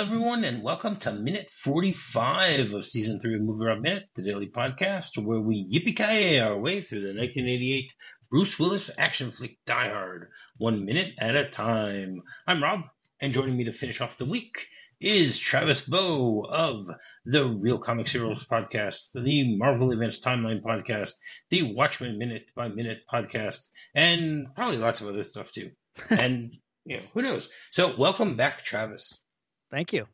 Hello, 0.00 0.12
everyone, 0.12 0.44
and 0.44 0.62
welcome 0.62 0.96
to 0.96 1.12
minute 1.12 1.50
45 1.50 2.72
of 2.72 2.86
season 2.86 3.20
three 3.20 3.34
of 3.34 3.42
Movie 3.42 3.66
Rob 3.66 3.82
Minute, 3.82 4.04
the 4.14 4.22
daily 4.22 4.48
podcast 4.48 5.22
where 5.22 5.42
we 5.42 5.68
yippee 5.70 6.42
our 6.42 6.58
way 6.58 6.80
through 6.80 7.02
the 7.02 7.08
1988 7.08 7.92
Bruce 8.30 8.58
Willis 8.58 8.90
action 8.96 9.30
flick 9.30 9.58
Die 9.66 9.90
Hard, 9.90 10.30
one 10.56 10.86
minute 10.86 11.12
at 11.18 11.36
a 11.36 11.50
time. 11.50 12.22
I'm 12.46 12.62
Rob, 12.62 12.80
and 13.20 13.34
joining 13.34 13.58
me 13.58 13.64
to 13.64 13.72
finish 13.72 14.00
off 14.00 14.16
the 14.16 14.24
week 14.24 14.68
is 15.00 15.38
Travis 15.38 15.86
Bow 15.86 16.46
of 16.48 16.86
the 17.26 17.46
Reel 17.46 17.78
Comics 17.78 18.12
Heroes 18.12 18.46
podcast, 18.46 19.10
the 19.12 19.54
Marvel 19.58 19.92
Events 19.92 20.20
Timeline 20.20 20.62
podcast, 20.62 21.12
the 21.50 21.74
Watchmen 21.74 22.16
Minute 22.16 22.50
by 22.56 22.68
Minute 22.68 23.02
podcast, 23.12 23.68
and 23.94 24.46
probably 24.54 24.78
lots 24.78 25.02
of 25.02 25.08
other 25.08 25.24
stuff 25.24 25.52
too. 25.52 25.72
and 26.08 26.54
you 26.86 26.96
know, 26.96 27.02
who 27.12 27.20
knows? 27.20 27.50
So, 27.70 27.94
welcome 27.98 28.36
back, 28.36 28.64
Travis. 28.64 29.22
Thank 29.70 29.92
you. 29.92 30.06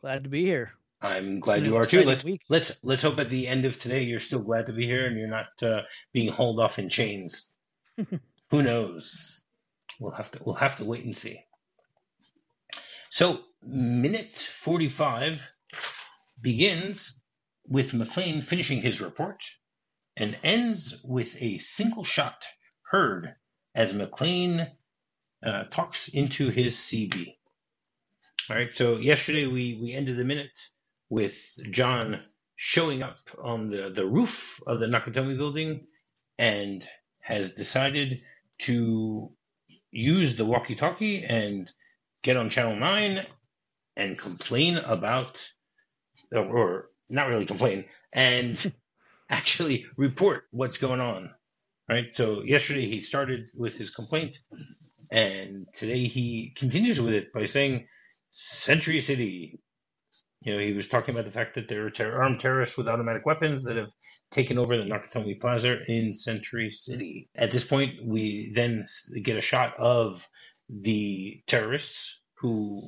Glad 0.00 0.24
to 0.24 0.30
be 0.30 0.44
here. 0.44 0.72
I'm 1.00 1.40
glad 1.40 1.64
you 1.64 1.76
are 1.76 1.86
too. 1.86 2.02
Let's 2.04 2.24
week. 2.24 2.42
let's 2.48 2.76
let's 2.84 3.02
hope 3.02 3.18
at 3.18 3.30
the 3.30 3.48
end 3.48 3.64
of 3.64 3.76
today 3.78 4.02
you're 4.02 4.20
still 4.20 4.40
glad 4.40 4.66
to 4.66 4.72
be 4.72 4.86
here 4.86 5.06
and 5.06 5.18
you're 5.18 5.28
not 5.28 5.48
uh, 5.62 5.82
being 6.12 6.30
hauled 6.30 6.60
off 6.60 6.78
in 6.78 6.88
chains. 6.88 7.52
Who 8.50 8.62
knows? 8.62 9.40
We'll 9.98 10.12
have 10.12 10.30
to 10.32 10.40
we'll 10.44 10.54
have 10.56 10.76
to 10.76 10.84
wait 10.84 11.04
and 11.04 11.16
see. 11.16 11.40
So 13.10 13.40
minute 13.62 14.32
45 14.32 15.50
begins 16.40 17.20
with 17.68 17.92
McClane 17.92 18.42
finishing 18.42 18.80
his 18.80 19.00
report 19.00 19.42
and 20.16 20.36
ends 20.42 21.00
with 21.04 21.40
a 21.40 21.58
single 21.58 22.04
shot 22.04 22.44
heard 22.82 23.34
as 23.74 23.92
McClane 23.92 24.70
uh, 25.42 25.64
talks 25.64 26.08
into 26.08 26.48
his 26.50 26.76
CB. 26.76 27.34
All 28.50 28.56
right. 28.56 28.74
So 28.74 28.98
yesterday 28.98 29.46
we 29.46 29.78
we 29.82 29.92
ended 29.94 30.18
the 30.18 30.24
minute 30.24 30.58
with 31.10 31.36
John 31.70 32.20
showing 32.56 33.02
up 33.02 33.18
on 33.42 33.70
the 33.70 33.90
the 33.90 34.06
roof 34.06 34.60
of 34.66 34.80
the 34.80 34.86
Nakatomi 34.86 35.36
building 35.36 35.86
and 36.38 36.86
has 37.20 37.54
decided 37.54 38.22
to 38.60 39.30
use 39.90 40.36
the 40.36 40.44
walkie-talkie 40.44 41.24
and 41.24 41.70
get 42.22 42.36
on 42.36 42.50
channel 42.50 42.76
9 42.76 43.24
and 43.96 44.18
complain 44.18 44.78
about 44.78 45.46
or 46.32 46.90
not 47.10 47.28
really 47.28 47.46
complain 47.46 47.84
and 48.14 48.72
actually 49.30 49.86
report 49.96 50.44
what's 50.50 50.78
going 50.78 51.00
on 51.00 51.30
right 51.88 52.14
so 52.14 52.42
yesterday 52.42 52.86
he 52.86 53.00
started 53.00 53.50
with 53.54 53.76
his 53.76 53.90
complaint 53.90 54.38
and 55.10 55.66
today 55.74 56.06
he 56.06 56.52
continues 56.56 57.00
with 57.00 57.14
it 57.14 57.32
by 57.32 57.46
saying 57.46 57.86
Century 58.32 59.00
City. 59.00 59.60
You 60.42 60.54
know, 60.54 60.60
he 60.60 60.74
was 60.74 60.88
talking 60.88 61.14
about 61.14 61.26
the 61.26 61.32
fact 61.32 61.56
that 61.56 61.68
there 61.68 61.86
are 61.86 61.90
ter- 61.90 62.22
armed 62.22 62.40
terrorists 62.40 62.78
with 62.78 62.88
automatic 62.88 63.26
weapons 63.26 63.64
that 63.64 63.76
have 63.76 63.90
taken 64.32 64.58
over 64.58 64.76
the 64.76 64.84
Nakatomi 64.84 65.40
Plaza 65.40 65.78
in 65.88 66.14
Century 66.14 66.70
City. 66.72 67.30
At 67.36 67.52
this 67.52 67.64
point, 67.64 68.04
we 68.04 68.52
then 68.54 68.86
get 69.22 69.38
a 69.38 69.42
shot 69.42 69.76
of 69.78 70.26
the 70.70 71.42
terrorists 71.46 72.20
who 72.38 72.82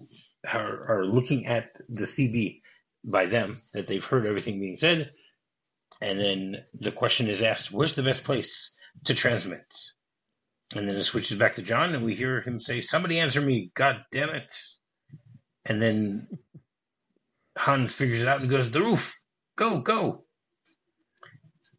are, 0.53 1.01
are 1.01 1.07
looking 1.07 1.47
at 1.47 1.71
the 1.89 2.05
CB 2.05 2.63
by 3.05 3.27
them, 3.27 3.59
that 3.75 3.87
they've 3.87 4.05
heard 4.05 4.27
everything 4.27 4.61
being 4.61 4.77
said. 4.77 5.11
And 6.03 6.19
then 6.19 6.65
the 6.75 6.93
question 6.93 7.29
is 7.29 7.43
asked, 7.43 7.73
where's 7.73 7.95
the 7.95 8.03
best 8.05 8.25
place 8.25 8.77
to 9.05 9.15
transmit? 9.15 9.67
And 10.75 10.89
then 10.89 10.97
it 10.97 11.03
switches 11.03 11.39
back 11.39 11.57
to 11.57 11.63
John, 11.63 11.95
and 11.95 12.05
we 12.05 12.15
hear 12.15 12.43
him 12.43 12.59
say, 12.59 12.81
Somebody 12.81 13.21
answer 13.21 13.41
me, 13.41 13.71
God 13.75 14.05
damn 14.13 14.31
it. 14.31 14.53
And 15.67 15.81
then 15.81 16.29
Hans 17.57 17.93
figures 17.93 18.23
it 18.23 18.29
out 18.29 18.41
and 18.41 18.51
goes, 18.51 18.71
The 18.71 18.81
roof, 18.81 19.15
go, 19.57 19.81
go. 19.81 20.25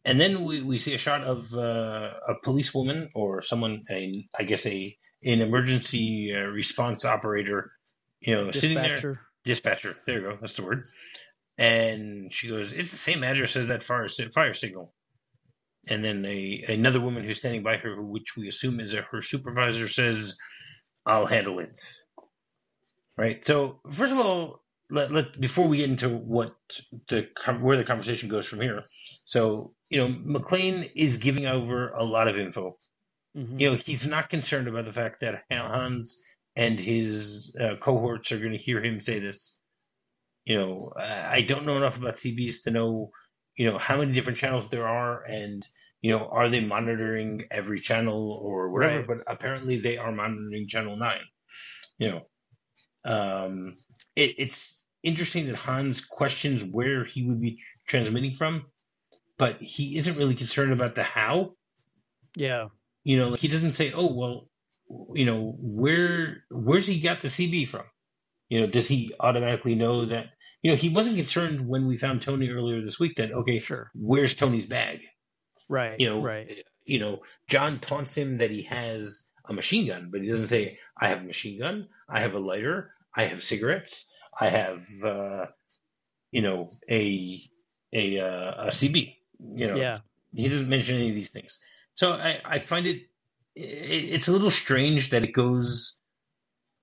And 0.04 0.20
then 0.20 0.44
we, 0.44 0.62
we 0.62 0.78
see 0.78 0.94
a 0.94 0.98
shot 0.98 1.24
of 1.24 1.52
uh, 1.52 2.12
a 2.28 2.34
policewoman 2.42 3.10
or 3.14 3.42
someone, 3.42 3.82
a, 3.90 4.28
I 4.38 4.44
guess 4.44 4.64
a 4.66 4.96
an 5.24 5.40
emergency 5.40 6.32
uh, 6.34 6.46
response 6.46 7.04
operator, 7.04 7.72
you 8.20 8.34
know, 8.34 8.50
Dispatcher. 8.50 8.60
sitting 8.60 8.76
there. 9.02 9.20
Dispatcher. 9.44 9.96
There 10.06 10.20
you 10.20 10.30
go. 10.30 10.38
That's 10.40 10.54
the 10.54 10.64
word. 10.64 10.88
And 11.58 12.32
she 12.32 12.48
goes, 12.48 12.72
It's 12.72 12.90
the 12.90 12.96
same 12.96 13.24
address 13.24 13.56
as 13.56 13.68
that 13.68 13.82
fire, 13.82 14.08
fire 14.08 14.54
signal 14.54 14.92
and 15.88 16.04
then 16.04 16.24
a 16.24 16.64
another 16.68 17.00
woman 17.00 17.24
who's 17.24 17.38
standing 17.38 17.62
by 17.62 17.76
her, 17.76 18.02
which 18.02 18.36
we 18.36 18.48
assume 18.48 18.80
is 18.80 18.92
a, 18.92 19.02
her 19.02 19.22
supervisor, 19.22 19.88
says, 19.88 20.36
"I'll 21.04 21.26
handle 21.26 21.58
it." 21.60 21.78
Right. 23.18 23.44
So 23.44 23.80
first 23.90 24.12
of 24.12 24.18
all, 24.18 24.62
let, 24.90 25.10
let 25.10 25.40
before 25.40 25.66
we 25.66 25.78
get 25.78 25.90
into 25.90 26.08
what 26.08 26.54
the 27.08 27.28
where 27.60 27.76
the 27.76 27.84
conversation 27.84 28.28
goes 28.28 28.46
from 28.46 28.60
here. 28.60 28.84
So 29.24 29.74
you 29.88 30.00
know, 30.00 30.14
McClane 30.14 30.90
is 30.94 31.18
giving 31.18 31.46
over 31.46 31.90
a 31.90 32.04
lot 32.04 32.28
of 32.28 32.38
info. 32.38 32.76
Mm-hmm. 33.36 33.58
You 33.58 33.70
know, 33.70 33.76
he's 33.76 34.06
not 34.06 34.30
concerned 34.30 34.68
about 34.68 34.84
the 34.84 34.92
fact 34.92 35.20
that 35.20 35.44
Hans 35.50 36.20
and 36.54 36.78
his 36.78 37.56
uh, 37.60 37.76
cohorts 37.80 38.32
are 38.32 38.38
going 38.38 38.52
to 38.52 38.58
hear 38.58 38.82
him 38.82 39.00
say 39.00 39.18
this. 39.18 39.58
You 40.44 40.58
know, 40.58 40.92
I 40.96 41.42
don't 41.42 41.66
know 41.66 41.76
enough 41.76 41.98
about 41.98 42.16
CBs 42.16 42.62
to 42.64 42.70
know 42.70 43.10
you 43.56 43.70
know 43.70 43.78
how 43.78 43.98
many 43.98 44.12
different 44.12 44.38
channels 44.38 44.68
there 44.68 44.86
are 44.86 45.22
and 45.24 45.66
you 46.00 46.10
know 46.10 46.26
are 46.26 46.48
they 46.48 46.60
monitoring 46.60 47.46
every 47.50 47.80
channel 47.80 48.38
or 48.42 48.70
whatever 48.70 48.98
right. 48.98 49.06
but 49.06 49.18
apparently 49.26 49.78
they 49.78 49.96
are 49.96 50.12
monitoring 50.12 50.68
channel 50.68 50.96
9 50.96 51.18
you 51.98 52.10
know 52.10 52.26
um, 53.06 53.76
it, 54.14 54.34
it's 54.38 54.84
interesting 55.02 55.46
that 55.46 55.56
hans 55.56 56.04
questions 56.04 56.64
where 56.64 57.04
he 57.04 57.22
would 57.22 57.40
be 57.40 57.60
transmitting 57.86 58.32
from 58.32 58.66
but 59.38 59.56
he 59.60 59.96
isn't 59.96 60.16
really 60.16 60.34
concerned 60.34 60.72
about 60.72 60.94
the 60.94 61.02
how 61.02 61.52
yeah 62.34 62.68
you 63.04 63.16
know 63.16 63.34
he 63.34 63.48
doesn't 63.48 63.72
say 63.72 63.92
oh 63.92 64.12
well 64.12 64.48
you 65.14 65.24
know 65.24 65.56
where 65.58 66.44
where's 66.50 66.86
he 66.86 67.00
got 67.00 67.20
the 67.20 67.28
cb 67.28 67.66
from 67.68 67.84
you 68.48 68.60
know 68.60 68.66
does 68.66 68.88
he 68.88 69.12
automatically 69.20 69.74
know 69.74 70.06
that 70.06 70.26
you 70.66 70.72
know, 70.72 70.76
he 70.76 70.88
wasn't 70.88 71.14
concerned 71.14 71.68
when 71.68 71.86
we 71.86 71.96
found 71.96 72.22
Tony 72.22 72.50
earlier 72.50 72.80
this 72.80 72.98
week 72.98 73.18
that 73.18 73.30
okay, 73.30 73.60
sure, 73.60 73.92
where's 73.94 74.34
Tony's 74.34 74.66
bag? 74.66 75.00
Right. 75.68 76.00
You 76.00 76.08
know, 76.08 76.22
right. 76.22 76.64
You 76.84 76.98
know, 76.98 77.22
John 77.46 77.78
taunts 77.78 78.16
him 78.16 78.38
that 78.38 78.50
he 78.50 78.62
has 78.62 79.28
a 79.48 79.52
machine 79.52 79.86
gun, 79.86 80.08
but 80.10 80.22
he 80.22 80.28
doesn't 80.28 80.48
say, 80.48 80.80
"I 81.00 81.06
have 81.06 81.22
a 81.22 81.24
machine 81.24 81.60
gun. 81.60 81.86
I 82.08 82.18
have 82.18 82.34
a 82.34 82.40
lighter. 82.40 82.90
I 83.16 83.24
have 83.24 83.42
cigarettes. 83.42 84.12
I 84.38 84.48
have, 84.48 84.86
uh, 85.02 85.46
you 86.30 86.42
know, 86.42 86.70
a 86.88 87.42
a 87.92 88.20
uh, 88.20 88.66
a 88.66 88.68
CB." 88.68 89.16
You 89.38 89.66
know, 89.68 89.76
yeah. 89.76 89.98
He 90.34 90.48
doesn't 90.48 90.68
mention 90.68 90.96
any 90.96 91.08
of 91.08 91.14
these 91.14 91.30
things, 91.30 91.58
so 91.94 92.12
I 92.12 92.40
I 92.44 92.58
find 92.58 92.86
it, 92.86 93.02
it 93.54 94.14
it's 94.14 94.28
a 94.28 94.32
little 94.32 94.50
strange 94.50 95.10
that 95.10 95.24
it 95.24 95.32
goes, 95.32 95.98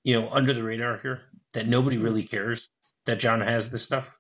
you 0.04 0.20
know, 0.20 0.30
under 0.30 0.54
the 0.54 0.64
radar 0.64 0.98
here 0.98 1.22
that 1.54 1.68
nobody 1.68 1.98
mm-hmm. 1.98 2.06
really 2.06 2.24
cares 2.24 2.68
that 3.06 3.20
John 3.20 3.42
has 3.42 3.70
this 3.70 3.84
stuff? 3.84 4.18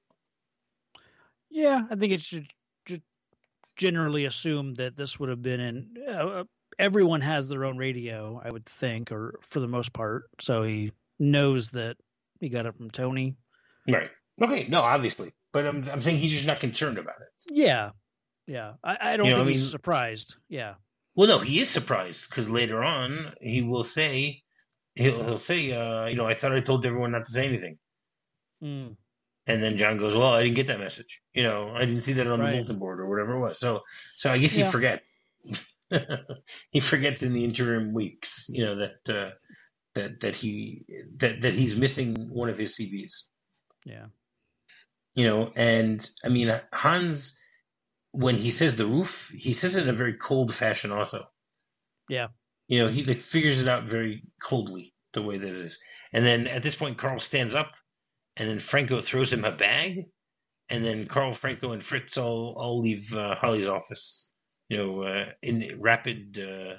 Yeah, 1.49 1.83
I 1.89 1.95
think 1.95 2.13
it 2.13 2.21
should 2.21 2.47
generally 3.75 4.25
assume 4.25 4.75
that 4.75 4.95
this 4.95 5.19
would 5.19 5.29
have 5.29 5.41
been 5.41 5.59
in. 5.59 5.87
Uh, 6.07 6.43
everyone 6.79 7.21
has 7.21 7.49
their 7.49 7.65
own 7.65 7.77
radio, 7.77 8.41
I 8.43 8.51
would 8.51 8.65
think, 8.65 9.11
or 9.11 9.39
for 9.41 9.59
the 9.59 9.67
most 9.67 9.93
part. 9.93 10.25
So 10.41 10.63
he 10.63 10.91
knows 11.19 11.71
that 11.71 11.97
he 12.39 12.49
got 12.49 12.65
it 12.65 12.75
from 12.75 12.91
Tony. 12.91 13.35
Right. 13.87 14.09
Okay. 14.41 14.67
No, 14.67 14.81
obviously, 14.81 15.31
but 15.51 15.65
I'm 15.65 15.87
I'm 15.89 16.01
saying 16.01 16.17
he's 16.17 16.31
just 16.31 16.47
not 16.47 16.59
concerned 16.59 16.97
about 16.97 17.21
it. 17.21 17.27
Yeah. 17.49 17.91
Yeah. 18.47 18.73
I, 18.83 18.97
I 18.99 19.17
don't 19.17 19.27
you 19.27 19.31
know, 19.31 19.37
think 19.37 19.45
I 19.45 19.49
mean, 19.49 19.59
he's 19.59 19.71
surprised. 19.71 20.35
Yeah. 20.49 20.75
Well, 21.15 21.27
no, 21.27 21.39
he 21.39 21.59
is 21.59 21.69
surprised 21.69 22.29
because 22.29 22.49
later 22.49 22.83
on 22.83 23.33
he 23.39 23.61
will 23.61 23.83
say 23.83 24.43
he'll 24.95 25.23
he'll 25.23 25.37
say, 25.37 25.71
uh, 25.71 26.07
you 26.07 26.15
know, 26.15 26.25
I 26.25 26.33
thought 26.33 26.53
I 26.53 26.61
told 26.61 26.85
everyone 26.85 27.11
not 27.11 27.25
to 27.25 27.31
say 27.31 27.45
anything. 27.45 27.77
Mm. 28.63 28.95
And 29.45 29.63
then 29.63 29.77
John 29.77 29.97
goes, 29.97 30.15
"Well, 30.15 30.33
I 30.33 30.43
didn't 30.43 30.55
get 30.55 30.67
that 30.67 30.79
message. 30.79 31.19
You 31.33 31.43
know, 31.43 31.73
I 31.75 31.85
didn't 31.85 32.01
see 32.01 32.13
that 32.13 32.27
on 32.27 32.39
right. 32.39 32.51
the 32.51 32.57
bulletin 32.57 32.79
board 32.79 32.99
or 33.01 33.09
whatever 33.09 33.35
it 33.35 33.39
was." 33.39 33.59
So, 33.59 33.83
so 34.15 34.31
I 34.31 34.37
guess 34.37 34.57
yeah. 34.57 34.65
he 34.65 34.71
forgets. 34.71 35.07
he 36.71 36.79
forgets 36.79 37.23
in 37.23 37.33
the 37.33 37.43
interim 37.43 37.93
weeks, 37.93 38.47
you 38.49 38.65
know, 38.65 38.75
that 38.77 39.09
uh, 39.09 39.31
that 39.95 40.19
that 40.21 40.35
he 40.35 40.85
that 41.17 41.41
that 41.41 41.53
he's 41.53 41.75
missing 41.75 42.29
one 42.29 42.49
of 42.49 42.57
his 42.57 42.75
CBs. 42.75 43.23
Yeah. 43.85 44.05
You 45.15 45.25
know, 45.25 45.51
and 45.55 46.07
I 46.25 46.29
mean 46.29 46.53
Hans, 46.73 47.37
when 48.11 48.35
he 48.35 48.49
says 48.49 48.75
the 48.75 48.85
roof, 48.85 49.31
he 49.35 49.53
says 49.53 49.75
it 49.75 49.83
in 49.83 49.89
a 49.89 49.97
very 49.97 50.13
cold 50.13 50.53
fashion, 50.53 50.91
also. 50.91 51.25
Yeah. 52.09 52.27
You 52.67 52.79
know, 52.79 52.87
he 52.87 53.03
like 53.03 53.19
figures 53.19 53.61
it 53.61 53.67
out 53.67 53.83
very 53.83 54.23
coldly 54.41 54.93
the 55.13 55.21
way 55.21 55.37
that 55.37 55.47
it 55.47 55.55
is, 55.55 55.77
and 56.11 56.25
then 56.25 56.47
at 56.47 56.63
this 56.63 56.75
point, 56.75 56.97
Carl 56.97 57.19
stands 57.19 57.53
up 57.53 57.71
and 58.37 58.49
then 58.49 58.59
Franco 58.59 58.99
throws 58.99 59.31
him 59.31 59.45
a 59.45 59.51
bag, 59.51 60.05
and 60.69 60.83
then 60.83 61.07
Carl 61.07 61.33
Franco 61.33 61.71
and 61.71 61.83
Fritz 61.83 62.17
all 62.17 62.55
all 62.57 62.81
leave 62.81 63.13
uh, 63.13 63.35
Holly's 63.35 63.67
office, 63.67 64.31
you 64.69 64.77
know, 64.77 65.03
uh, 65.03 65.25
in 65.41 65.79
rapid 65.79 66.39
uh, 66.39 66.77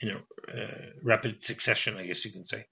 in 0.00 0.10
a 0.10 0.16
uh, 0.16 0.86
rapid 1.02 1.42
succession, 1.42 1.96
I 1.96 2.06
guess 2.06 2.24
you 2.24 2.32
can 2.32 2.44
say. 2.44 2.64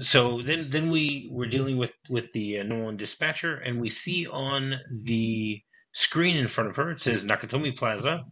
so 0.00 0.42
then 0.42 0.68
then 0.68 0.90
we 0.90 1.28
were 1.32 1.46
dealing 1.46 1.76
with 1.78 1.92
with 2.10 2.30
the 2.32 2.60
uh, 2.60 2.62
Nolan 2.62 2.96
dispatcher, 2.96 3.56
and 3.56 3.80
we 3.80 3.88
see 3.88 4.26
on 4.26 4.74
the 4.90 5.62
screen 5.92 6.36
in 6.36 6.48
front 6.48 6.68
of 6.70 6.76
her 6.76 6.90
it 6.90 7.00
says 7.00 7.24
Nakatomi 7.24 7.76
Plaza, 7.76 8.24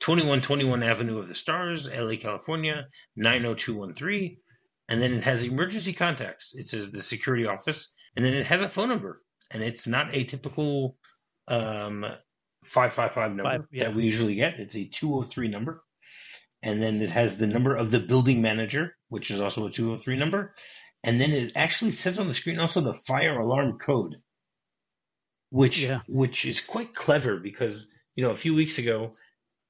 2121 0.00 0.82
Avenue 0.82 1.18
of 1.18 1.28
the 1.28 1.34
Stars, 1.34 1.86
LA, 1.86 2.16
California, 2.16 2.86
90213. 3.16 4.38
And 4.88 5.00
then 5.00 5.12
it 5.12 5.22
has 5.22 5.42
emergency 5.42 5.92
contacts. 5.92 6.54
It 6.54 6.66
says 6.66 6.90
the 6.90 7.02
security 7.02 7.46
office, 7.46 7.94
and 8.16 8.24
then 8.24 8.34
it 8.34 8.46
has 8.46 8.62
a 8.62 8.68
phone 8.68 8.88
number. 8.88 9.20
And 9.52 9.62
it's 9.62 9.86
not 9.86 10.14
a 10.14 10.24
typical 10.24 10.96
um, 11.46 12.04
555 12.64 13.30
number 13.30 13.42
Five, 13.44 13.66
yeah. 13.70 13.84
that 13.84 13.94
we 13.94 14.04
usually 14.04 14.34
get. 14.34 14.58
It's 14.58 14.74
a 14.74 14.84
203 14.84 15.48
number. 15.48 15.82
And 16.62 16.82
then 16.82 17.00
it 17.00 17.10
has 17.10 17.38
the 17.38 17.46
number 17.46 17.74
of 17.74 17.90
the 17.90 18.00
building 18.00 18.42
manager, 18.42 18.94
which 19.08 19.30
is 19.30 19.40
also 19.40 19.66
a 19.66 19.70
203 19.70 20.16
number. 20.16 20.54
And 21.02 21.20
then 21.20 21.30
it 21.30 21.52
actually 21.56 21.92
says 21.92 22.18
on 22.18 22.26
the 22.26 22.34
screen 22.34 22.58
also 22.58 22.82
the 22.82 22.94
fire 22.94 23.38
alarm 23.38 23.78
code, 23.78 24.16
which 25.48 25.84
yeah. 25.84 26.00
which 26.06 26.44
is 26.44 26.60
quite 26.60 26.94
clever 26.94 27.38
because 27.38 27.90
you 28.14 28.22
know 28.22 28.30
a 28.30 28.36
few 28.36 28.54
weeks 28.54 28.76
ago 28.76 29.14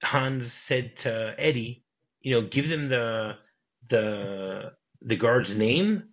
Hans 0.02 0.52
said 0.52 0.96
to 0.98 1.34
Eddie, 1.38 1.84
you 2.20 2.34
know, 2.34 2.46
give 2.46 2.68
them 2.68 2.88
the 2.88 3.36
the 3.88 4.72
the 5.02 5.16
guard's 5.16 5.56
name 5.56 6.10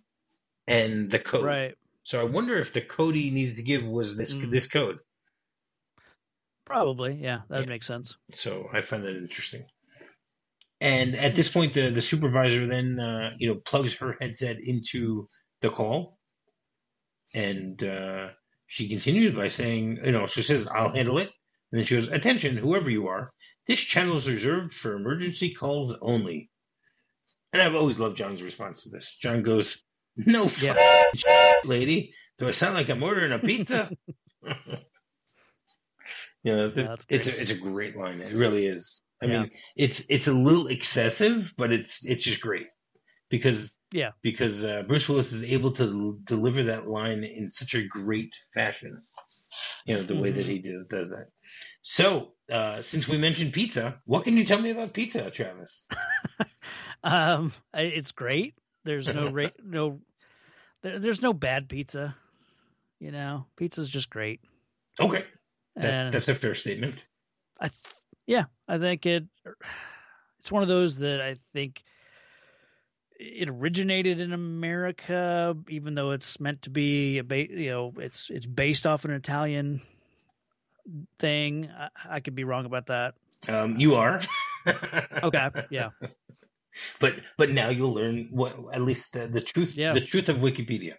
and 0.66 1.10
the 1.10 1.18
code. 1.18 1.44
Right. 1.44 1.74
So 2.04 2.20
I 2.20 2.24
wonder 2.24 2.58
if 2.58 2.72
the 2.72 2.80
code 2.80 3.14
he 3.14 3.30
needed 3.30 3.56
to 3.56 3.62
give 3.62 3.84
was 3.84 4.16
this 4.16 4.32
mm. 4.32 4.50
this 4.50 4.66
code. 4.66 5.00
Probably, 6.64 7.14
yeah, 7.14 7.40
that 7.48 7.62
yeah. 7.62 7.68
makes 7.68 7.86
sense. 7.86 8.16
So 8.30 8.68
I 8.72 8.82
find 8.82 9.04
that 9.04 9.16
interesting. 9.16 9.64
And 10.80 11.16
at 11.16 11.34
this 11.34 11.48
point, 11.48 11.74
the 11.74 11.90
the 11.90 12.00
supervisor 12.00 12.66
then 12.66 13.00
uh, 13.00 13.34
you 13.38 13.48
know 13.48 13.60
plugs 13.64 13.94
her 13.94 14.16
headset 14.20 14.58
into 14.60 15.26
the 15.60 15.70
call, 15.70 16.18
and 17.34 17.82
uh, 17.82 18.28
she 18.66 18.88
continues 18.88 19.34
by 19.34 19.48
saying, 19.48 19.98
you 20.04 20.12
know, 20.12 20.26
she 20.26 20.42
says, 20.42 20.68
"I'll 20.68 20.90
handle 20.90 21.18
it," 21.18 21.32
and 21.72 21.78
then 21.78 21.84
she 21.84 21.96
goes, 21.96 22.08
"Attention, 22.08 22.56
whoever 22.56 22.90
you 22.90 23.08
are, 23.08 23.30
this 23.66 23.80
channel 23.80 24.16
is 24.16 24.28
reserved 24.28 24.72
for 24.72 24.94
emergency 24.94 25.52
calls 25.52 25.96
only." 26.00 26.50
And 27.52 27.60
I've 27.60 27.74
always 27.74 27.98
loved 27.98 28.16
John's 28.16 28.42
response 28.42 28.84
to 28.84 28.90
this. 28.90 29.16
John 29.16 29.42
goes, 29.42 29.82
"No, 30.16 30.48
yeah. 30.60 31.04
lady, 31.64 32.14
do 32.38 32.46
I 32.46 32.52
sound 32.52 32.74
like 32.74 32.88
I'm 32.88 33.02
ordering 33.02 33.32
a 33.32 33.40
pizza?" 33.40 33.90
you 36.42 36.56
know, 36.56 36.70
yeah, 36.76 36.96
it's 37.08 37.26
a 37.26 37.40
it's 37.40 37.50
a 37.50 37.58
great 37.58 37.96
line. 37.96 38.20
It 38.20 38.34
really 38.34 38.66
is. 38.66 39.02
I 39.22 39.26
yeah. 39.26 39.40
mean, 39.40 39.50
it's 39.76 40.06
it's 40.08 40.28
a 40.28 40.32
little 40.32 40.68
excessive, 40.68 41.52
but 41.56 41.72
it's 41.72 42.04
it's 42.04 42.22
just 42.22 42.40
great 42.40 42.68
because 43.28 43.76
yeah 43.92 44.10
because 44.22 44.64
uh, 44.64 44.82
Bruce 44.86 45.08
Willis 45.08 45.32
is 45.32 45.44
able 45.44 45.72
to 45.72 45.84
l- 45.84 46.18
deliver 46.22 46.64
that 46.64 46.86
line 46.86 47.24
in 47.24 47.50
such 47.50 47.74
a 47.74 47.82
great 47.82 48.32
fashion. 48.54 49.02
You 49.86 49.96
know 49.96 50.02
the 50.02 50.14
mm-hmm. 50.14 50.22
way 50.22 50.30
that 50.32 50.42
mm-hmm. 50.42 50.50
he 50.50 50.58
do, 50.58 50.84
does 50.88 51.10
that. 51.10 51.26
So 51.82 52.32
uh, 52.50 52.82
since 52.82 53.08
we 53.08 53.18
mentioned 53.18 53.52
pizza, 53.52 54.00
what 54.04 54.24
can 54.24 54.36
you 54.36 54.44
tell 54.44 54.60
me 54.60 54.70
about 54.70 54.92
pizza, 54.92 55.30
Travis? 55.30 55.86
um, 57.02 57.52
it's 57.74 58.12
great. 58.12 58.54
There's 58.84 59.08
no 59.08 59.30
ra- 59.30 59.50
no 59.64 60.00
there, 60.82 60.98
there's 60.98 61.22
no 61.22 61.32
bad 61.32 61.68
pizza. 61.68 62.14
You 63.00 63.10
know, 63.10 63.46
pizza's 63.56 63.88
just 63.88 64.10
great. 64.10 64.40
Okay, 65.00 65.24
that, 65.76 66.12
that's 66.12 66.28
a 66.28 66.34
fair 66.34 66.54
statement. 66.54 67.04
I 67.60 67.68
th- 67.68 67.94
yeah, 68.28 68.44
I 68.68 68.78
think 68.78 69.06
it. 69.06 69.24
It's 70.40 70.52
one 70.52 70.62
of 70.62 70.68
those 70.68 70.98
that 70.98 71.20
I 71.20 71.36
think 71.54 71.82
it 73.18 73.48
originated 73.48 74.20
in 74.20 74.32
America, 74.32 75.56
even 75.68 75.94
though 75.94 76.12
it's 76.12 76.38
meant 76.38 76.62
to 76.62 76.70
be 76.70 77.18
a 77.18 77.24
ba- 77.24 77.50
you 77.50 77.70
know 77.70 77.94
it's 77.96 78.30
it's 78.30 78.46
based 78.46 78.86
off 78.86 79.06
an 79.06 79.12
Italian 79.12 79.80
thing. 81.18 81.70
I, 81.76 81.88
I 82.08 82.20
could 82.20 82.34
be 82.34 82.44
wrong 82.44 82.66
about 82.66 82.86
that. 82.86 83.14
Um, 83.48 83.80
you 83.80 83.96
are. 83.96 84.20
okay. 85.22 85.50
Yeah. 85.70 85.90
But 87.00 87.14
but 87.36 87.50
now 87.50 87.70
you'll 87.70 87.94
learn 87.94 88.28
what 88.30 88.54
at 88.72 88.82
least 88.82 89.14
the, 89.14 89.26
the 89.26 89.40
truth 89.40 89.74
yeah. 89.74 89.90
the 89.90 90.00
truth 90.00 90.28
of 90.28 90.36
Wikipedia. 90.36 90.92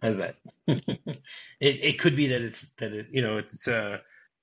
How's 0.00 0.16
that? 0.16 0.36
it 0.66 1.18
it 1.60 1.98
could 1.98 2.16
be 2.16 2.28
that 2.28 2.40
it's 2.40 2.72
that 2.76 2.94
it 2.94 3.08
you 3.10 3.20
know 3.20 3.38
it's 3.38 3.68
uh 3.68 3.98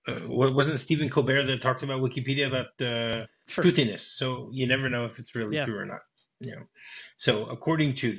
uh, 0.07 0.19
wasn't 0.27 0.79
Stephen 0.79 1.09
Colbert 1.09 1.43
that 1.43 1.61
talked 1.61 1.83
about 1.83 2.01
Wikipedia 2.01 2.47
about 2.47 2.67
uh, 2.81 3.25
sure. 3.47 3.63
truthiness? 3.63 4.01
So 4.01 4.49
you 4.51 4.67
never 4.67 4.89
know 4.89 5.05
if 5.05 5.19
it's 5.19 5.35
really 5.35 5.57
yeah. 5.57 5.65
true 5.65 5.77
or 5.77 5.85
not. 5.85 6.01
You 6.39 6.55
know. 6.55 6.63
So 7.17 7.45
according 7.45 7.93
to 7.95 8.17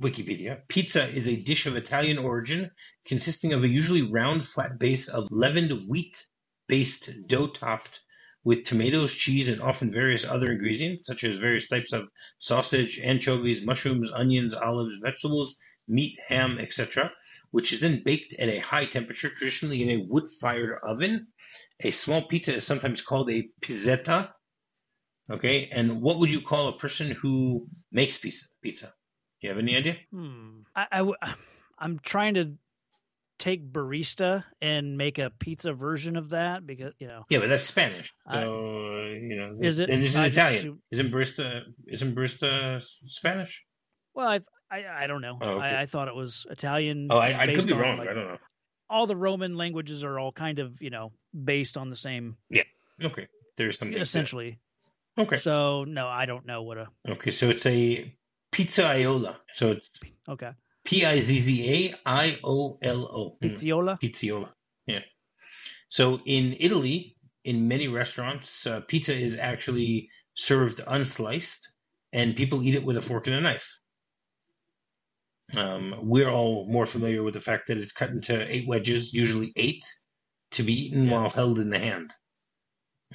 Wikipedia, 0.00 0.60
pizza 0.68 1.08
is 1.08 1.26
a 1.26 1.36
dish 1.36 1.66
of 1.66 1.76
Italian 1.76 2.18
origin 2.18 2.70
consisting 3.04 3.52
of 3.52 3.64
a 3.64 3.68
usually 3.68 4.02
round, 4.02 4.46
flat 4.46 4.78
base 4.78 5.08
of 5.08 5.26
leavened 5.30 5.88
wheat-based 5.88 7.26
dough 7.26 7.48
topped 7.48 8.00
with 8.44 8.62
tomatoes, 8.62 9.12
cheese, 9.12 9.48
and 9.48 9.60
often 9.60 9.92
various 9.92 10.24
other 10.24 10.52
ingredients, 10.52 11.06
such 11.06 11.24
as 11.24 11.36
various 11.38 11.66
types 11.66 11.92
of 11.92 12.08
sausage, 12.38 13.00
anchovies, 13.00 13.64
mushrooms, 13.64 14.12
onions, 14.12 14.54
olives, 14.54 14.98
vegetables, 15.02 15.58
meat, 15.88 16.18
ham, 16.28 16.58
etc 16.58 17.10
which 17.56 17.72
is 17.72 17.80
then 17.80 18.02
baked 18.04 18.34
at 18.38 18.50
a 18.50 18.58
high 18.58 18.84
temperature, 18.84 19.30
traditionally 19.30 19.82
in 19.82 19.90
a 19.90 20.04
wood 20.06 20.24
fired 20.40 20.78
oven. 20.82 21.28
A 21.80 21.90
small 21.90 22.22
pizza 22.22 22.54
is 22.54 22.66
sometimes 22.66 23.00
called 23.00 23.30
a 23.30 23.48
pizzetta. 23.62 24.30
Okay, 25.30 25.68
and 25.72 26.00
what 26.02 26.18
would 26.18 26.30
you 26.30 26.42
call 26.42 26.68
a 26.68 26.78
person 26.78 27.10
who 27.10 27.66
makes 27.90 28.18
pizza? 28.18 28.44
Pizza? 28.62 28.86
Do 28.86 28.92
you 29.40 29.48
have 29.48 29.58
any 29.58 29.74
idea? 29.74 29.96
Hmm. 30.12 30.60
I, 30.74 30.86
I 30.92 30.98
w- 30.98 31.16
I'm 31.78 31.98
trying 31.98 32.34
to 32.34 32.58
take 33.38 33.70
barista 33.70 34.44
and 34.62 34.98
make 34.98 35.18
a 35.18 35.30
pizza 35.30 35.72
version 35.72 36.16
of 36.16 36.30
that 36.30 36.66
because 36.66 36.92
you 36.98 37.06
know. 37.06 37.24
Yeah, 37.30 37.40
but 37.40 37.48
that's 37.48 37.64
Spanish. 37.64 38.12
So 38.30 38.38
I, 38.38 38.44
you 39.14 39.36
know, 39.36 39.58
is 39.62 39.80
it? 39.80 39.88
And 39.88 40.02
this 40.02 40.10
is 40.10 40.16
I 40.16 40.26
Italian. 40.26 40.78
Isn't 40.90 41.10
barista? 41.10 41.62
Isn't 41.86 42.14
barista 42.14 42.82
Spanish? 42.82 43.64
Well, 44.14 44.28
I've 44.28 44.44
I 44.70 44.84
I 45.04 45.06
don't 45.06 45.20
know. 45.20 45.38
Oh, 45.40 45.50
okay. 45.56 45.64
I, 45.64 45.82
I, 45.82 45.86
thought 45.86 46.08
it 46.08 46.14
was 46.14 46.46
Italian. 46.50 47.08
Oh, 47.10 47.18
I, 47.18 47.38
I 47.38 47.54
could 47.54 47.66
be 47.66 47.72
wrong. 47.72 47.98
Like, 47.98 48.08
I 48.08 48.14
don't 48.14 48.26
know. 48.26 48.38
All 48.88 49.06
the 49.06 49.16
Roman 49.16 49.56
languages 49.56 50.04
are 50.04 50.18
all 50.18 50.32
kind 50.32 50.58
of 50.58 50.80
you 50.80 50.90
know 50.90 51.12
based 51.32 51.76
on 51.76 51.90
the 51.90 51.96
same. 51.96 52.36
Yeah. 52.50 52.64
Okay. 53.02 53.28
There's 53.56 53.78
something 53.78 53.98
essentially. 53.98 54.58
There. 55.16 55.26
Okay. 55.26 55.36
So 55.36 55.84
no, 55.84 56.06
I 56.08 56.26
don't 56.26 56.46
know 56.46 56.62
what 56.62 56.78
a. 56.78 56.88
Okay, 57.08 57.30
so 57.30 57.48
it's 57.48 57.64
a 57.66 58.14
pizzaiola. 58.52 59.36
So 59.52 59.72
it's 59.72 59.90
okay. 60.28 60.50
P 60.84 61.04
i 61.04 61.18
z 61.20 61.40
z 61.40 61.70
a 61.72 61.94
i 62.04 62.38
o 62.44 62.78
l 62.82 63.04
o. 63.04 63.36
Pizziola. 63.42 63.98
Pizziola. 64.00 64.52
Yeah. 64.86 65.02
So 65.88 66.20
in 66.24 66.56
Italy, 66.60 67.16
in 67.44 67.68
many 67.68 67.88
restaurants, 67.88 68.66
uh, 68.66 68.80
pizza 68.80 69.14
is 69.14 69.38
actually 69.38 70.10
served 70.34 70.78
unsliced, 70.78 71.60
and 72.12 72.36
people 72.36 72.62
eat 72.62 72.74
it 72.74 72.84
with 72.84 72.96
a 72.96 73.02
fork 73.02 73.26
and 73.26 73.36
a 73.36 73.40
knife. 73.40 73.78
Um, 75.54 75.94
we're 76.02 76.28
all 76.28 76.66
more 76.66 76.86
familiar 76.86 77.22
with 77.22 77.34
the 77.34 77.40
fact 77.40 77.68
that 77.68 77.78
it's 77.78 77.92
cut 77.92 78.10
into 78.10 78.52
eight 78.52 78.66
wedges, 78.66 79.14
usually 79.14 79.52
eight, 79.54 79.84
to 80.52 80.62
be 80.62 80.86
eaten 80.86 81.04
yeah. 81.04 81.12
while 81.12 81.30
held 81.30 81.58
in 81.58 81.70
the 81.70 81.78
hand. 81.78 82.12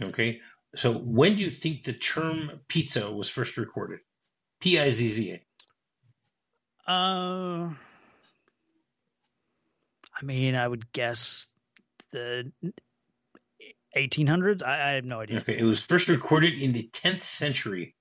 Okay, 0.02 0.40
so 0.76 0.94
when 0.94 1.36
do 1.36 1.44
you 1.44 1.50
think 1.50 1.84
the 1.84 1.94
term 1.94 2.62
pizza 2.68 3.12
was 3.12 3.30
first 3.30 3.58
recorded? 3.58 4.00
P 4.62 4.80
I 4.80 4.90
Z 4.90 5.10
Z 5.10 5.32
A. 5.32 6.92
Uh, 6.92 7.74
I 10.20 10.24
mean, 10.24 10.56
I 10.56 10.68
would 10.68 10.92
guess 10.94 11.48
the 12.12 12.52
1800s. 13.96 14.64
I, 14.64 14.92
I 14.92 14.94
have 14.94 15.06
no 15.06 15.20
idea. 15.20 15.40
Okay, 15.40 15.58
it 15.58 15.64
was 15.64 15.80
first 15.80 16.08
recorded 16.08 16.62
in 16.62 16.72
the 16.72 16.90
10th 16.94 17.24
century. 17.24 17.96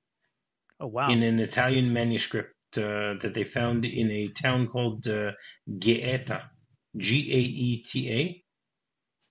Oh 0.78 0.86
wow! 0.86 1.10
In 1.10 1.22
an 1.22 1.40
Italian 1.40 1.92
manuscript 1.92 2.54
that 2.72 3.32
they 3.34 3.44
found 3.44 3.84
in 3.84 4.10
a 4.10 4.28
town 4.28 4.68
called 4.68 5.06
uh, 5.06 5.32
Gaeta, 5.78 6.50
G 6.96 7.32
A 7.32 7.38
E 7.38 7.82
T 7.82 8.44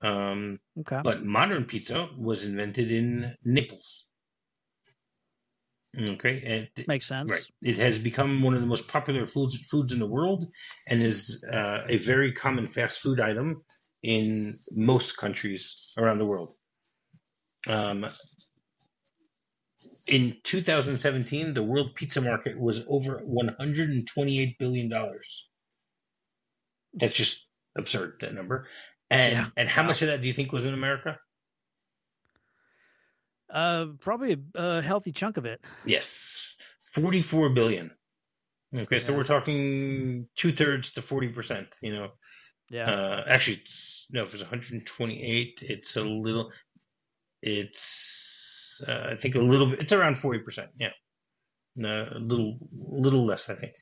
A. 0.01 0.07
Um, 0.07 0.59
okay. 0.79 1.01
But 1.03 1.25
modern 1.25 1.65
pizza 1.65 2.09
was 2.17 2.43
invented 2.43 2.91
in 2.91 3.35
Naples. 3.43 4.05
Okay, 5.97 6.69
and 6.77 6.87
makes 6.87 7.07
sense. 7.07 7.31
Right, 7.31 7.45
it 7.63 7.77
has 7.77 7.97
become 7.97 8.43
one 8.43 8.53
of 8.53 8.61
the 8.61 8.67
most 8.67 8.87
popular 8.87 9.25
foods 9.25 9.57
foods 9.57 9.91
in 9.91 9.99
the 9.99 10.07
world, 10.07 10.45
and 10.87 11.01
is 11.01 11.43
uh, 11.51 11.81
a 11.87 11.97
very 11.97 12.31
common 12.31 12.67
fast 12.67 12.99
food 12.99 13.19
item 13.19 13.63
in 14.03 14.59
most 14.71 15.17
countries 15.17 15.91
around 15.97 16.19
the 16.19 16.25
world. 16.25 16.53
Um, 17.67 18.05
in 20.09 20.37
2017, 20.43 21.53
the 21.53 21.63
world 21.63 21.93
pizza 21.95 22.19
market 22.19 22.59
was 22.59 22.85
over 22.89 23.21
128 23.23 24.57
billion 24.57 24.89
dollars. 24.89 25.47
That's 26.93 27.15
just 27.15 27.47
absurd 27.77 28.15
that 28.21 28.33
number. 28.33 28.67
And 29.11 29.33
yeah. 29.33 29.47
and 29.55 29.69
how 29.69 29.83
much 29.83 30.01
of 30.01 30.07
that 30.07 30.21
do 30.21 30.27
you 30.27 30.33
think 30.33 30.51
was 30.51 30.65
in 30.65 30.73
America? 30.73 31.19
Uh, 33.51 33.87
probably 33.99 34.37
a, 34.55 34.61
a 34.61 34.81
healthy 34.81 35.11
chunk 35.11 35.37
of 35.37 35.45
it. 35.45 35.61
Yes, 35.85 36.55
44 36.93 37.49
billion. 37.49 37.91
Okay, 38.75 38.87
yeah. 38.91 38.97
so 38.99 39.15
we're 39.15 39.23
talking 39.23 40.27
two 40.35 40.51
thirds 40.51 40.93
to 40.93 41.01
forty 41.01 41.29
percent. 41.29 41.75
You 41.81 41.93
know, 41.93 42.11
yeah. 42.69 42.89
Uh, 42.89 43.23
actually, 43.27 43.63
no, 44.11 44.23
if 44.25 44.33
it's 44.33 44.43
128, 44.43 45.59
it's 45.63 45.95
a 45.95 46.03
little. 46.03 46.51
It's 47.41 48.48
uh, 48.87 49.09
I 49.11 49.15
think 49.15 49.35
a 49.35 49.39
little 49.39 49.69
bit. 49.71 49.79
It's 49.81 49.91
around 49.91 50.17
forty 50.17 50.39
percent. 50.39 50.69
Yeah, 50.77 50.91
no, 51.75 52.07
a 52.13 52.19
little, 52.19 52.57
little 52.71 53.25
less, 53.25 53.49
I 53.49 53.55
think. 53.55 53.73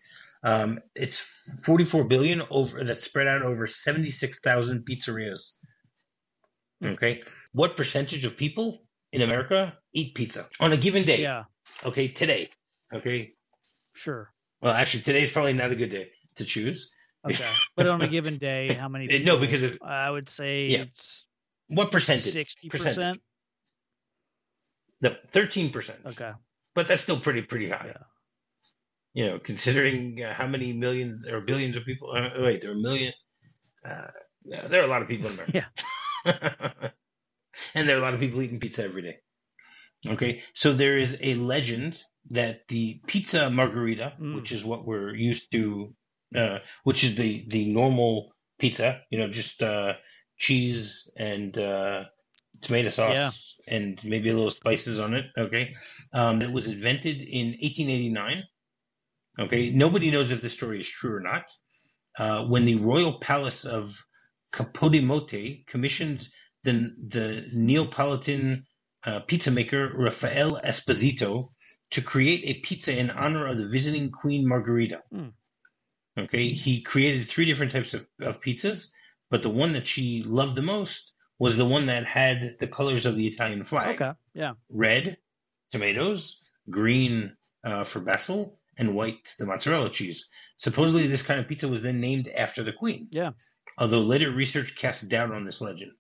Um, 0.44 0.80
it's 0.96 1.22
44 1.64 2.04
billion 2.04 2.44
over 2.50 2.84
that's 2.84 3.04
spread 3.04 3.28
out 3.28 3.42
over 3.42 3.66
76,000 3.66 4.86
pizzerias. 4.86 5.54
Okay, 6.84 7.24
what 7.54 7.76
percentage 7.76 8.24
of 8.24 8.38
people 8.38 8.84
in 9.12 9.24
America 9.24 9.76
eat 9.94 10.14
pizza 10.14 10.46
on 10.60 10.74
a 10.74 10.78
given 10.78 11.04
day? 11.04 11.22
Yeah. 11.22 11.46
Okay, 11.84 12.08
today. 12.08 12.50
Okay. 12.94 13.34
Sure. 13.94 14.32
Well, 14.62 14.74
actually, 14.74 15.02
today's 15.04 15.32
probably 15.32 15.54
not 15.54 15.72
a 15.72 15.76
good 15.76 15.90
day 15.90 16.12
to 16.36 16.46
choose. 16.46 16.94
Okay, 17.26 17.50
but 17.76 17.88
on 17.88 18.02
a 18.04 18.08
given 18.08 18.38
day, 18.38 18.74
how 18.74 18.90
many? 18.90 19.08
People, 19.08 19.26
no, 19.26 19.40
because 19.40 19.64
of, 19.64 19.80
I 19.82 20.10
would 20.10 20.30
say 20.30 20.66
yeah. 20.66 20.86
what 21.68 21.92
percentage? 21.92 22.34
Sixty 22.34 22.70
percent. 22.70 23.20
No, 25.02 25.16
thirteen 25.28 25.70
percent. 25.72 26.00
Okay, 26.06 26.32
but 26.76 26.88
that's 26.88 27.02
still 27.02 27.20
pretty 27.20 27.42
pretty 27.42 27.70
high. 27.70 27.94
Yeah. 27.94 28.04
You 29.14 29.26
know, 29.28 29.40
considering 29.40 30.24
uh, 30.24 30.34
how 30.34 30.48
many 30.48 30.74
millions 30.74 31.28
or 31.28 31.42
billions 31.42 31.76
of 31.76 31.86
people. 31.86 32.12
Uh, 32.12 32.30
wait, 32.40 32.62
there 32.62 32.72
are 32.72 32.76
a 32.76 32.78
million. 32.78 33.14
Uh, 33.84 34.08
there 34.46 34.82
are 34.82 34.86
a 34.86 34.90
lot 34.90 35.02
of 35.02 35.08
people 35.08 35.28
in 35.28 35.34
America. 35.34 35.66
Yeah. 36.26 36.90
and 37.74 37.88
there 37.88 37.96
are 37.96 38.00
a 38.00 38.02
lot 38.02 38.14
of 38.14 38.20
people 38.20 38.42
eating 38.42 38.60
pizza 38.60 38.84
every 38.84 39.02
day. 39.02 39.18
Okay, 40.06 40.44
so 40.54 40.74
there 40.74 40.98
is 40.98 41.18
a 41.22 41.36
legend 41.36 41.98
that 42.30 42.68
the 42.68 43.02
pizza 43.08 43.50
margherita, 43.50 44.14
mm. 44.20 44.36
which 44.36 44.52
is 44.52 44.64
what 44.64 44.86
we're 44.86 45.16
used 45.16 45.52
to, 45.52 45.94
uh, 46.36 46.60
which 46.84 47.04
is 47.04 47.16
the 47.16 47.46
the 47.48 47.74
normal 47.74 48.34
pizza, 48.60 49.02
you 49.10 49.18
know, 49.18 49.30
just 49.30 49.62
uh, 49.64 49.94
cheese 50.38 51.10
and 51.18 51.58
uh, 51.58 52.04
tomato 52.62 52.90
sauce 52.90 53.60
yeah. 53.68 53.76
and 53.76 54.04
maybe 54.04 54.30
a 54.30 54.34
little 54.34 54.50
spices 54.50 55.00
on 55.00 55.14
it. 55.14 55.26
Okay, 55.38 55.76
um, 56.14 56.40
that 56.40 56.52
was 56.52 56.68
invented 56.68 57.18
in 57.18 57.48
1889. 57.48 58.44
Okay, 59.40 59.70
nobody 59.70 60.12
knows 60.12 60.32
if 60.32 60.42
the 60.42 60.50
story 60.50 60.80
is 60.80 60.90
true 60.90 61.16
or 61.16 61.20
not. 61.20 61.50
Uh, 62.18 62.46
when 62.46 62.66
the 62.66 62.76
royal 62.76 63.20
palace 63.20 63.66
of 63.66 64.04
Capodimonte 64.54 65.66
commissioned 65.68 66.28
the 66.64 66.94
the 67.08 67.50
Neapolitan 67.54 68.66
uh, 69.06 69.20
pizza 69.22 69.52
maker 69.52 69.92
Rafael 69.96 70.60
Esposito 70.64 71.52
to 71.92 72.02
create 72.02 72.44
a 72.46 72.60
pizza 72.60 72.98
in 72.98 73.10
honor 73.10 73.48
of 73.48 73.58
the 73.58 73.68
visiting 73.68 74.12
Queen 74.12 74.48
Margherita. 74.48 75.04
Hmm. 75.12 75.30
Okay, 76.18 76.50
he 76.50 76.82
created 76.82 77.28
three 77.28 77.46
different 77.46 77.72
types 77.72 77.94
of, 77.94 78.08
of 78.20 78.42
pizzas, 78.42 78.92
but 79.30 79.44
the 79.44 79.50
one 79.50 79.74
that 79.74 79.86
she 79.86 80.24
loved 80.24 80.56
the 80.56 80.64
most 80.64 81.14
was 81.40 81.56
the 81.56 81.66
one 81.66 81.88
that 81.88 82.06
had 82.06 82.58
the 82.60 82.68
colors 82.68 83.06
of 83.06 83.16
the 83.16 83.28
Italian 83.28 83.64
flag. 83.64 84.02
Okay, 84.02 84.12
yeah. 84.34 84.54
Red, 84.70 85.18
tomatoes, 85.72 86.50
green 86.70 87.36
uh, 87.64 87.84
for 87.84 88.00
basil, 88.00 88.60
and 88.78 88.96
white, 88.96 89.34
the 89.40 89.46
mozzarella 89.46 89.90
cheese. 89.90 90.30
Supposedly, 90.58 91.08
this 91.08 91.22
kind 91.22 91.40
of 91.40 91.48
pizza 91.48 91.68
was 91.68 91.82
then 91.82 92.00
named 92.00 92.28
after 92.28 92.64
the 92.64 92.74
queen. 92.74 93.08
Yeah. 93.12 93.32
Although 93.78 94.02
later 94.02 94.32
research 94.32 94.76
cast 94.76 95.10
doubt 95.10 95.32
on 95.32 95.46
this 95.46 95.62
legend. 95.62 95.92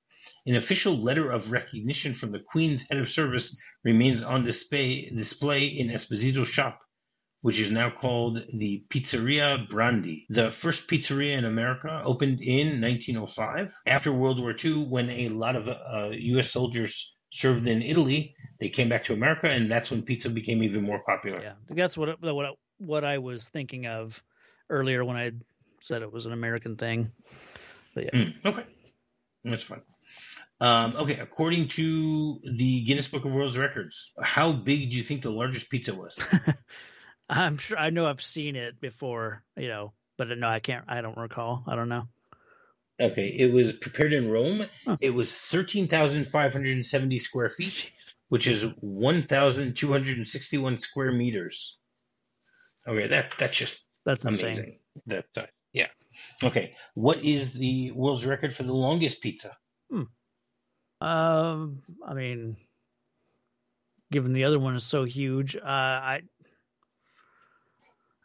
An 0.46 0.56
official 0.56 0.98
letter 0.98 1.29
of 1.29 1.51
recognition 1.51 2.13
from 2.13 2.32
the 2.32 2.39
Queen's 2.39 2.88
head 2.88 3.00
of 3.00 3.10
service 3.10 3.58
remains 3.84 4.24
on 4.24 4.46
display, 4.46 5.10
display 5.10 5.65
in 5.65 5.89
Esposito's 5.89 6.48
shop, 6.48 6.79
which 7.41 7.60
is 7.60 7.72
now 7.72 7.89
called 7.89 8.44
the 8.53 8.84
Pizzeria 8.89 9.67
Brandi. 9.70 10.25
The 10.29 10.51
first 10.51 10.88
pizzeria 10.88 11.38
in 11.38 11.46
America 11.46 12.01
opened 12.03 12.41
in 12.41 12.82
1905. 12.82 13.74
After 13.86 14.12
World 14.12 14.39
War 14.39 14.56
II, 14.63 14.86
when 14.86 15.10
a 15.10 15.29
lot 15.29 15.56
of 15.56 15.67
uh, 15.67 16.10
U.S. 16.12 16.51
soldiers 16.51 17.15
served 17.32 17.67
in 17.67 17.82
Italy, 17.82 18.36
they 18.60 18.70
came 18.70 18.89
back 18.89 19.06
to 19.06 19.13
America, 19.13 19.50
and 19.50 19.70
that's 19.70 19.91
when 19.91 20.01
pizza 20.01 20.29
became 20.29 20.63
even 20.63 20.84
more 20.84 21.01
popular. 21.06 21.41
Yeah, 21.41 21.53
that's 21.70 21.98
what 21.98 22.22
what 22.22 22.56
what 22.79 23.03
I 23.03 23.20
was 23.20 23.48
thinking 23.50 23.86
of 23.86 24.22
earlier 24.70 25.06
when 25.06 25.17
I 25.17 25.32
said 25.79 26.01
it 26.01 26.12
was 26.12 26.25
an 26.25 26.34
American 26.34 26.75
thing. 26.75 27.12
But 27.94 28.06
yeah, 28.06 28.20
mm, 28.20 28.46
okay, 28.46 28.63
that's 29.44 29.63
fine. 29.63 29.82
Um, 30.60 30.96
okay, 30.98 31.20
according 31.20 31.67
to 31.70 32.39
the 32.44 32.82
Guinness 32.82 33.08
Book 33.08 33.25
of 33.25 33.32
World 33.32 33.56
Records, 33.56 34.12
how 34.22 34.51
big 34.51 34.89
do 34.89 34.98
you 34.98 35.03
think 35.03 35.22
the 35.22 35.29
largest 35.29 35.70
pizza 35.70 35.94
was? 35.94 36.20
I'm 37.29 37.57
sure 37.57 37.77
I 37.77 37.89
know 37.89 38.05
I've 38.05 38.22
seen 38.22 38.55
it 38.55 38.79
before, 38.79 39.43
you 39.57 39.67
know, 39.67 39.93
but 40.17 40.29
no, 40.38 40.48
I 40.48 40.60
can't. 40.60 40.86
I 40.88 41.01
don't 41.01 41.17
recall. 41.17 41.63
I 41.67 41.75
don't 41.75 41.89
know. 41.89 42.07
Okay, 43.00 43.27
it 43.27 43.53
was 43.53 43.74
prepared 43.74 44.13
in 44.13 44.29
Rome. 44.29 44.65
Huh. 44.86 44.98
It 45.01 45.13
was 45.13 45.31
thirteen 45.31 45.88
thousand 45.88 46.27
five 46.27 46.51
hundred 46.51 46.74
and 46.74 46.86
seventy 46.86 47.19
square 47.19 47.50
feet, 47.50 47.91
which 48.29 48.48
is 48.48 48.63
one 48.79 49.24
thousand 49.24 49.75
two 49.75 49.91
hundred 49.91 50.17
and 50.17 50.27
sixty-one 50.27 50.79
square 50.79 51.12
meters. 51.12 51.77
Okay, 52.88 53.07
that 53.07 53.36
that's 53.38 53.57
just 53.57 53.86
that's 54.05 54.25
amazing. 54.25 54.48
Insane. 54.48 54.79
That 55.05 55.25
uh, 55.36 55.46
yeah. 55.74 55.88
Okay, 56.41 56.74
what 56.96 57.24
is 57.24 57.53
the 57.53 57.91
world's 57.91 58.25
record 58.25 58.53
for 58.53 58.63
the 58.63 58.74
longest 58.74 59.22
pizza? 59.22 59.55
Hmm. 59.91 60.03
Um, 61.00 61.84
I 62.03 62.15
mean, 62.15 62.57
given 64.12 64.34
the 64.34 64.46
other 64.46 64.57
one 64.57 64.75
is 64.75 64.84
so 64.84 65.03
huge, 65.03 65.55
uh, 65.55 65.60
I, 65.63 66.22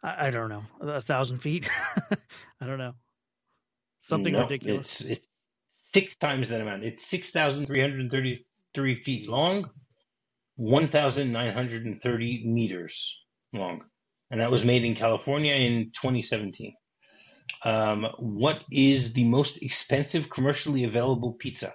I, 0.03 0.27
I 0.27 0.29
don't 0.31 0.49
know, 0.49 0.63
a 0.81 1.01
thousand 1.01 1.39
feet. 1.39 1.69
I 2.61 2.65
don't 2.65 2.77
know, 2.77 2.93
something 4.01 4.33
no, 4.33 4.43
ridiculous. 4.43 5.01
It's, 5.01 5.09
it's 5.09 5.27
six 5.93 6.15
times 6.15 6.49
that 6.49 6.61
amount. 6.61 6.83
It's 6.83 7.05
six 7.05 7.31
thousand 7.31 7.65
three 7.65 7.81
hundred 7.81 8.11
thirty-three 8.11 9.01
feet 9.01 9.29
long, 9.29 9.69
one 10.55 10.87
thousand 10.87 11.31
nine 11.31 11.53
hundred 11.53 11.85
and 11.85 11.99
thirty 11.99 12.43
meters 12.45 13.23
long, 13.53 13.81
and 14.29 14.41
that 14.41 14.51
was 14.51 14.65
made 14.65 14.83
in 14.83 14.95
California 14.95 15.53
in 15.53 15.91
2017. 15.91 16.73
Um, 17.63 18.07
what 18.19 18.63
is 18.71 19.13
the 19.13 19.23
most 19.23 19.61
expensive 19.61 20.29
commercially 20.29 20.83
available 20.83 21.33
pizza? 21.33 21.73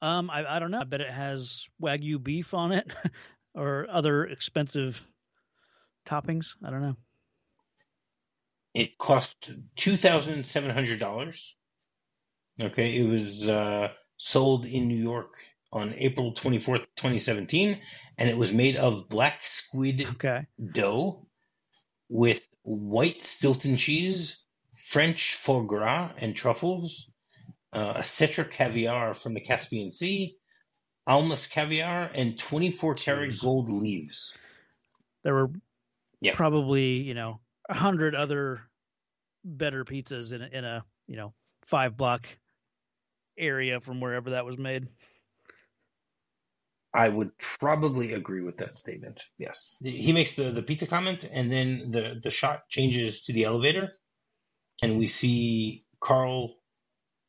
Um, 0.00 0.30
I, 0.30 0.56
I 0.56 0.58
don't 0.58 0.70
know. 0.70 0.80
I 0.80 0.84
bet 0.84 1.00
it 1.00 1.10
has 1.10 1.66
wagyu 1.82 2.22
beef 2.22 2.54
on 2.54 2.72
it 2.72 2.92
or 3.54 3.86
other 3.90 4.24
expensive 4.24 5.02
toppings. 6.06 6.54
I 6.64 6.70
don't 6.70 6.82
know. 6.82 6.96
It 8.78 8.96
cost 8.96 9.50
two 9.74 9.96
thousand 9.96 10.44
seven 10.44 10.70
hundred 10.70 11.00
dollars. 11.00 11.56
Okay, 12.60 12.96
it 12.96 13.08
was 13.08 13.48
uh, 13.48 13.88
sold 14.18 14.66
in 14.66 14.86
New 14.86 15.02
York 15.02 15.34
on 15.72 15.94
April 15.94 16.30
twenty 16.30 16.60
fourth, 16.60 16.82
twenty 16.94 17.18
seventeen, 17.18 17.80
and 18.16 18.30
it 18.30 18.38
was 18.38 18.52
made 18.52 18.76
of 18.76 19.08
black 19.08 19.44
squid 19.44 20.06
okay. 20.10 20.46
dough 20.72 21.26
with 22.08 22.48
white 22.62 23.24
Stilton 23.24 23.76
cheese, 23.76 24.44
French 24.76 25.34
foie 25.34 25.62
gras, 25.62 26.12
and 26.18 26.36
truffles, 26.36 27.12
uh, 27.72 27.94
a 27.96 28.02
Cetra 28.02 28.48
caviar 28.48 29.12
from 29.12 29.34
the 29.34 29.40
Caspian 29.40 29.90
Sea, 29.90 30.36
Almas 31.04 31.48
caviar, 31.48 32.08
and 32.14 32.38
24 32.38 32.94
karat 32.94 33.40
gold 33.40 33.68
leaves. 33.68 34.38
There 35.24 35.34
were 35.34 35.50
yeah. 36.20 36.36
probably, 36.36 36.98
you 36.98 37.14
know, 37.14 37.40
a 37.68 37.74
hundred 37.74 38.14
other 38.14 38.67
better 39.44 39.84
pizzas 39.84 40.32
in 40.32 40.42
a, 40.42 40.46
in 40.46 40.64
a, 40.64 40.84
you 41.06 41.16
know, 41.16 41.32
five 41.66 41.96
block 41.96 42.26
area 43.38 43.80
from 43.80 44.00
wherever 44.00 44.30
that 44.30 44.44
was 44.44 44.58
made. 44.58 44.88
I 46.94 47.08
would 47.08 47.30
probably 47.38 48.14
agree 48.14 48.40
with 48.42 48.56
that 48.58 48.78
statement. 48.78 49.22
Yes. 49.38 49.76
He 49.82 50.12
makes 50.12 50.34
the, 50.34 50.50
the 50.50 50.62
pizza 50.62 50.86
comment 50.86 51.28
and 51.30 51.52
then 51.52 51.90
the, 51.90 52.14
the 52.22 52.30
shot 52.30 52.68
changes 52.68 53.24
to 53.24 53.32
the 53.32 53.44
elevator 53.44 53.92
and 54.82 54.98
we 54.98 55.06
see 55.06 55.84
Carl 56.00 56.54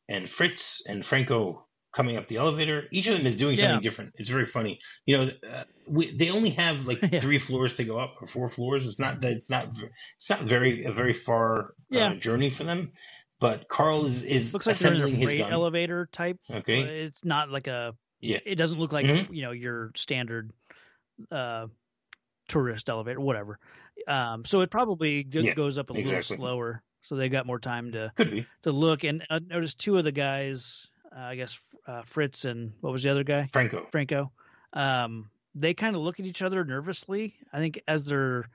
and 0.08 0.28
Fritz 0.28 0.82
and 0.88 1.04
Franco 1.04 1.66
coming 1.92 2.16
up 2.16 2.28
the 2.28 2.36
elevator. 2.36 2.84
Each 2.90 3.06
of 3.08 3.16
them 3.16 3.26
is 3.26 3.36
doing 3.36 3.56
something 3.56 3.76
yeah. 3.76 3.80
different. 3.80 4.14
It's 4.16 4.28
very 4.28 4.46
funny. 4.46 4.80
You 5.06 5.16
know, 5.16 5.30
uh, 5.48 5.64
we, 5.86 6.10
they 6.10 6.30
only 6.30 6.50
have 6.50 6.86
like 6.86 7.00
yeah. 7.12 7.20
three 7.20 7.38
floors 7.38 7.76
to 7.76 7.84
go 7.84 7.98
up 7.98 8.16
or 8.20 8.26
four 8.26 8.48
floors. 8.48 8.86
It's 8.86 8.98
not 8.98 9.20
that 9.20 9.32
it's 9.32 9.50
not 9.50 9.68
it's 10.16 10.30
not 10.30 10.40
very 10.42 10.84
a 10.84 10.92
very 10.92 11.12
far 11.12 11.60
uh, 11.60 11.64
yeah. 11.90 12.10
uh, 12.10 12.14
journey 12.14 12.50
for 12.50 12.64
them. 12.64 12.92
But 13.40 13.68
Carl 13.68 14.06
is 14.06 14.22
is 14.22 14.52
looks 14.52 14.66
like 14.66 14.76
assembling 14.76 15.14
his 15.14 15.38
gun. 15.38 15.52
elevator 15.52 16.08
type. 16.12 16.38
Okay, 16.50 16.80
it's 17.04 17.24
not 17.24 17.50
like 17.50 17.66
a. 17.66 17.94
Yeah. 18.20 18.38
It 18.44 18.56
doesn't 18.56 18.78
look 18.78 18.92
like 18.92 19.06
mm-hmm. 19.06 19.32
you 19.32 19.42
know 19.42 19.52
your 19.52 19.92
standard 19.96 20.52
uh, 21.32 21.68
tourist 22.48 22.90
elevator, 22.90 23.18
whatever. 23.18 23.58
Um, 24.06 24.44
so 24.44 24.60
it 24.60 24.70
probably 24.70 25.24
just 25.24 25.54
goes 25.56 25.78
up 25.78 25.88
a 25.88 25.94
exactly. 25.94 26.36
little 26.36 26.36
slower 26.36 26.82
so 27.02 27.16
they 27.16 27.28
got 27.28 27.46
more 27.46 27.58
time 27.58 27.92
to 27.92 28.12
to 28.62 28.72
look. 28.72 29.04
And 29.04 29.24
I 29.30 29.38
noticed 29.38 29.78
two 29.78 29.98
of 29.98 30.04
the 30.04 30.12
guys, 30.12 30.86
uh, 31.14 31.20
I 31.20 31.36
guess 31.36 31.58
uh, 31.86 32.02
Fritz 32.02 32.44
and 32.44 32.72
what 32.80 32.92
was 32.92 33.02
the 33.02 33.10
other 33.10 33.24
guy? 33.24 33.48
Franco. 33.52 33.86
Franco. 33.90 34.30
Um, 34.72 35.30
they 35.54 35.74
kind 35.74 35.96
of 35.96 36.02
look 36.02 36.20
at 36.20 36.26
each 36.26 36.42
other 36.42 36.64
nervously. 36.64 37.34
I 37.52 37.58
think 37.58 37.82
as 37.88 38.04
they're 38.04 38.46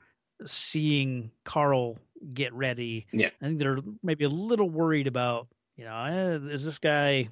seeing 0.46 1.32
Carl 1.44 1.98
get 2.34 2.54
ready. 2.54 3.08
Yeah. 3.12 3.30
I 3.42 3.46
think 3.46 3.60
they're 3.60 3.80
maybe 4.04 4.26
a 4.26 4.30
little 4.30 4.70
worried 4.70 5.08
about, 5.08 5.48
you 5.76 5.86
know, 5.86 6.04
eh, 6.04 6.54
is 6.54 6.66
this 6.66 6.80
guy, 6.80 7.30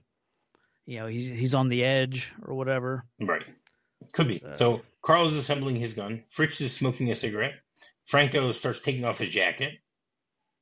you 0.85 0.99
know, 0.99 1.07
he's 1.07 1.27
he's 1.27 1.55
on 1.55 1.69
the 1.69 1.83
edge 1.83 2.33
or 2.45 2.55
whatever. 2.55 3.05
Right. 3.19 3.43
Could 4.13 4.27
be. 4.27 4.39
So, 4.39 4.55
so 4.57 4.81
Carl 5.01 5.27
is 5.27 5.35
assembling 5.35 5.77
his 5.77 5.93
gun. 5.93 6.23
Fritz 6.29 6.59
is 6.61 6.73
smoking 6.73 7.11
a 7.11 7.15
cigarette. 7.15 7.53
Franco 8.05 8.51
starts 8.51 8.81
taking 8.81 9.05
off 9.05 9.19
his 9.19 9.29
jacket. 9.29 9.79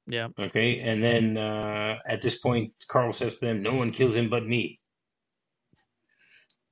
Yeah. 0.07 0.29
Okay. 0.37 0.79
And 0.79 1.03
then 1.03 1.37
uh, 1.37 1.99
at 2.05 2.21
this 2.21 2.39
point, 2.39 2.73
Carl 2.87 3.13
says 3.13 3.39
to 3.39 3.45
them, 3.45 3.61
"No 3.61 3.75
one 3.75 3.91
kills 3.91 4.15
him 4.15 4.29
but 4.29 4.45
me." 4.45 4.79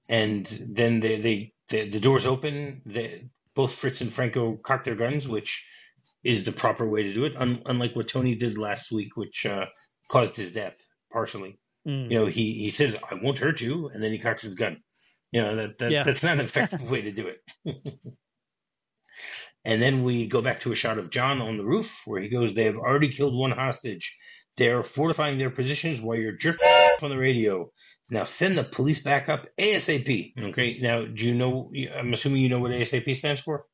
And 0.09 0.45
then 0.71 1.00
they, 1.00 1.21
they 1.21 1.53
the, 1.69 1.89
the 1.89 2.00
doors 2.00 2.25
open. 2.25 2.81
The, 2.86 3.29
both 3.55 3.74
Fritz 3.74 4.01
and 4.01 4.12
Franco 4.12 4.55
cock 4.55 4.83
their 4.83 4.95
guns, 4.95 5.27
which 5.27 5.67
is 6.24 6.43
the 6.43 6.51
proper 6.51 6.88
way 6.88 7.03
to 7.03 7.13
do 7.13 7.25
it. 7.25 7.36
Un, 7.38 7.62
unlike 7.65 7.95
what 7.95 8.07
Tony 8.07 8.36
did 8.36 8.57
last 8.57 8.91
week, 8.91 9.15
which 9.15 9.45
uh, 9.45 9.65
caused 10.09 10.36
his 10.36 10.53
death 10.53 10.77
partially. 11.12 11.59
Mm. 11.88 12.12
You 12.12 12.19
know, 12.19 12.25
he 12.25 12.53
he 12.53 12.69
says, 12.69 12.95
"I 13.09 13.15
won't 13.15 13.38
hurt 13.38 13.62
you," 13.62 13.89
and 13.89 14.03
then 14.03 14.12
he 14.12 14.19
cocks 14.19 14.41
his 14.41 14.55
gun. 14.55 14.81
You 15.31 15.41
know 15.41 15.55
that, 15.55 15.77
that 15.77 15.91
yeah. 15.91 16.03
that's 16.03 16.24
not 16.24 16.33
an 16.33 16.41
effective 16.45 16.89
way 16.89 17.03
to 17.03 17.12
do 17.12 17.27
it. 17.27 17.39
And 19.66 19.82
then 19.82 20.04
we 20.04 20.28
go 20.28 20.42
back 20.42 20.62
to 20.62 20.72
a 20.72 20.75
shot 20.75 20.98
of 20.98 21.10
John 21.10 21.42
on 21.42 21.58
the 21.58 21.66
roof 21.66 22.01
where 22.06 22.22
he 22.22 22.30
goes, 22.30 22.54
They 22.54 22.63
have 22.63 22.78
already 22.78 23.10
killed 23.10 23.36
one 23.36 23.51
hostage. 23.51 24.18
They 24.58 24.72
are 24.72 24.84
fortifying 24.84 25.38
their 25.38 25.50
positions 25.50 26.01
while 26.01 26.18
you're 26.18 26.34
jerking 26.34 26.68
off 26.68 27.04
on 27.04 27.10
the 27.10 27.18
radio. 27.18 27.72
Now 28.10 28.24
send 28.24 28.58
the 28.58 28.63
police 28.63 29.00
back 29.00 29.30
up 29.30 29.48
ASAP. 29.58 30.34
Okay. 30.38 30.80
Now, 30.82 31.06
do 31.06 31.28
you 31.28 31.36
know? 31.36 31.72
I'm 31.96 32.13
assuming 32.13 32.42
you 32.42 32.50
know 32.50 32.60
what 32.60 32.72
ASAP 32.72 33.16
stands 33.16 33.42
for? 33.42 33.66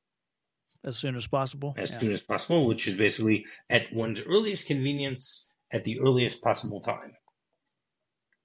As 0.84 0.98
soon 0.98 1.16
as 1.16 1.26
possible. 1.26 1.74
As 1.78 1.90
yeah. 1.92 1.98
soon 1.98 2.14
as 2.14 2.22
possible, 2.22 2.68
which 2.68 2.88
is 2.88 2.96
basically 2.96 3.46
at 3.70 3.92
one's 3.92 4.22
earliest 4.22 4.68
convenience 4.68 5.52
at 5.72 5.84
the 5.84 6.00
earliest 6.00 6.44
possible 6.44 6.82
time. 6.82 7.14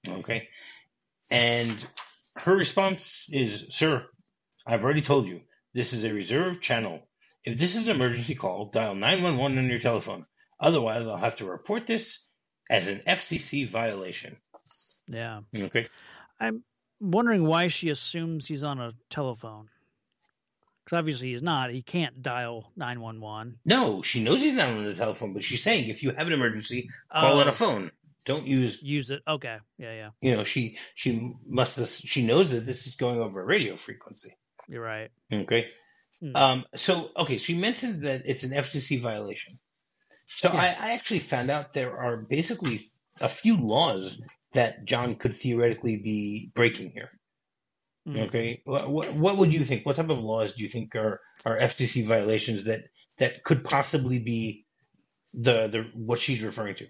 Okay. 0.07 0.47
And 1.29 1.85
her 2.37 2.55
response 2.55 3.27
is, 3.31 3.67
Sir, 3.69 4.05
I've 4.65 4.83
already 4.83 5.01
told 5.01 5.27
you, 5.27 5.41
this 5.73 5.93
is 5.93 6.03
a 6.03 6.13
reserve 6.13 6.61
channel. 6.61 7.07
If 7.43 7.57
this 7.57 7.75
is 7.75 7.87
an 7.87 7.95
emergency 7.95 8.35
call, 8.35 8.65
dial 8.65 8.95
911 8.95 9.57
on 9.57 9.69
your 9.69 9.79
telephone. 9.79 10.25
Otherwise, 10.59 11.07
I'll 11.07 11.17
have 11.17 11.35
to 11.35 11.45
report 11.45 11.87
this 11.87 12.29
as 12.69 12.87
an 12.87 13.01
FCC 13.07 13.67
violation. 13.67 14.37
Yeah. 15.07 15.41
Okay. 15.55 15.87
I'm 16.39 16.63
wondering 16.99 17.43
why 17.45 17.67
she 17.67 17.89
assumes 17.89 18.47
he's 18.47 18.63
on 18.63 18.79
a 18.79 18.93
telephone. 19.09 19.69
Because 20.85 20.99
obviously 20.99 21.31
he's 21.31 21.43
not. 21.43 21.71
He 21.71 21.81
can't 21.81 22.21
dial 22.21 22.71
911. 22.75 23.59
No, 23.65 24.01
she 24.01 24.23
knows 24.23 24.41
he's 24.41 24.53
not 24.53 24.69
on 24.69 24.85
the 24.85 24.95
telephone, 24.95 25.33
but 25.33 25.43
she's 25.43 25.63
saying 25.63 25.89
if 25.89 26.03
you 26.03 26.11
have 26.11 26.27
an 26.27 26.33
emergency, 26.33 26.89
call 27.15 27.37
oh. 27.37 27.41
on 27.41 27.47
a 27.47 27.51
oh. 27.51 27.53
phone. 27.53 27.91
Don't 28.23 28.45
use 28.45 28.83
use 28.83 29.09
it. 29.09 29.23
Okay. 29.27 29.57
Yeah, 29.79 29.93
yeah. 29.93 30.09
You 30.21 30.37
know, 30.37 30.43
she 30.43 30.77
she 30.93 31.33
must 31.45 31.77
have, 31.77 31.89
she 31.89 32.23
knows 32.23 32.51
that 32.51 32.67
this 32.67 32.85
is 32.85 32.95
going 32.95 33.19
over 33.19 33.41
a 33.41 33.45
radio 33.45 33.75
frequency. 33.77 34.37
You're 34.67 34.83
right. 34.83 35.09
Okay. 35.33 35.67
Hmm. 36.19 36.35
Um, 36.35 36.65
so, 36.75 37.09
okay, 37.15 37.37
she 37.37 37.55
mentions 37.55 38.01
that 38.01 38.23
it's 38.25 38.43
an 38.43 38.51
FCC 38.51 39.01
violation. 39.01 39.59
So 40.25 40.49
yeah. 40.53 40.59
I, 40.59 40.87
I 40.89 40.91
actually 40.93 41.19
found 41.19 41.49
out 41.49 41.73
there 41.73 41.97
are 41.97 42.17
basically 42.17 42.81
a 43.19 43.29
few 43.29 43.57
laws 43.57 44.25
that 44.53 44.85
John 44.85 45.15
could 45.15 45.35
theoretically 45.35 45.97
be 45.97 46.51
breaking 46.53 46.91
here. 46.91 47.09
Mm. 48.07 48.27
Okay, 48.27 48.61
what, 48.65 49.13
what 49.13 49.37
would 49.37 49.53
you 49.53 49.63
think? 49.63 49.85
What 49.85 49.95
type 49.95 50.09
of 50.09 50.19
laws 50.19 50.53
do 50.53 50.63
you 50.63 50.69
think 50.69 50.95
are 50.95 51.21
are 51.45 51.57
FCC 51.57 52.05
violations 52.05 52.63
that 52.63 52.81
that 53.19 53.43
could 53.43 53.63
possibly 53.63 54.17
be 54.19 54.65
the 55.33 55.67
the 55.67 55.89
what 55.93 56.19
she's 56.19 56.41
referring 56.41 56.75
to? 56.75 56.87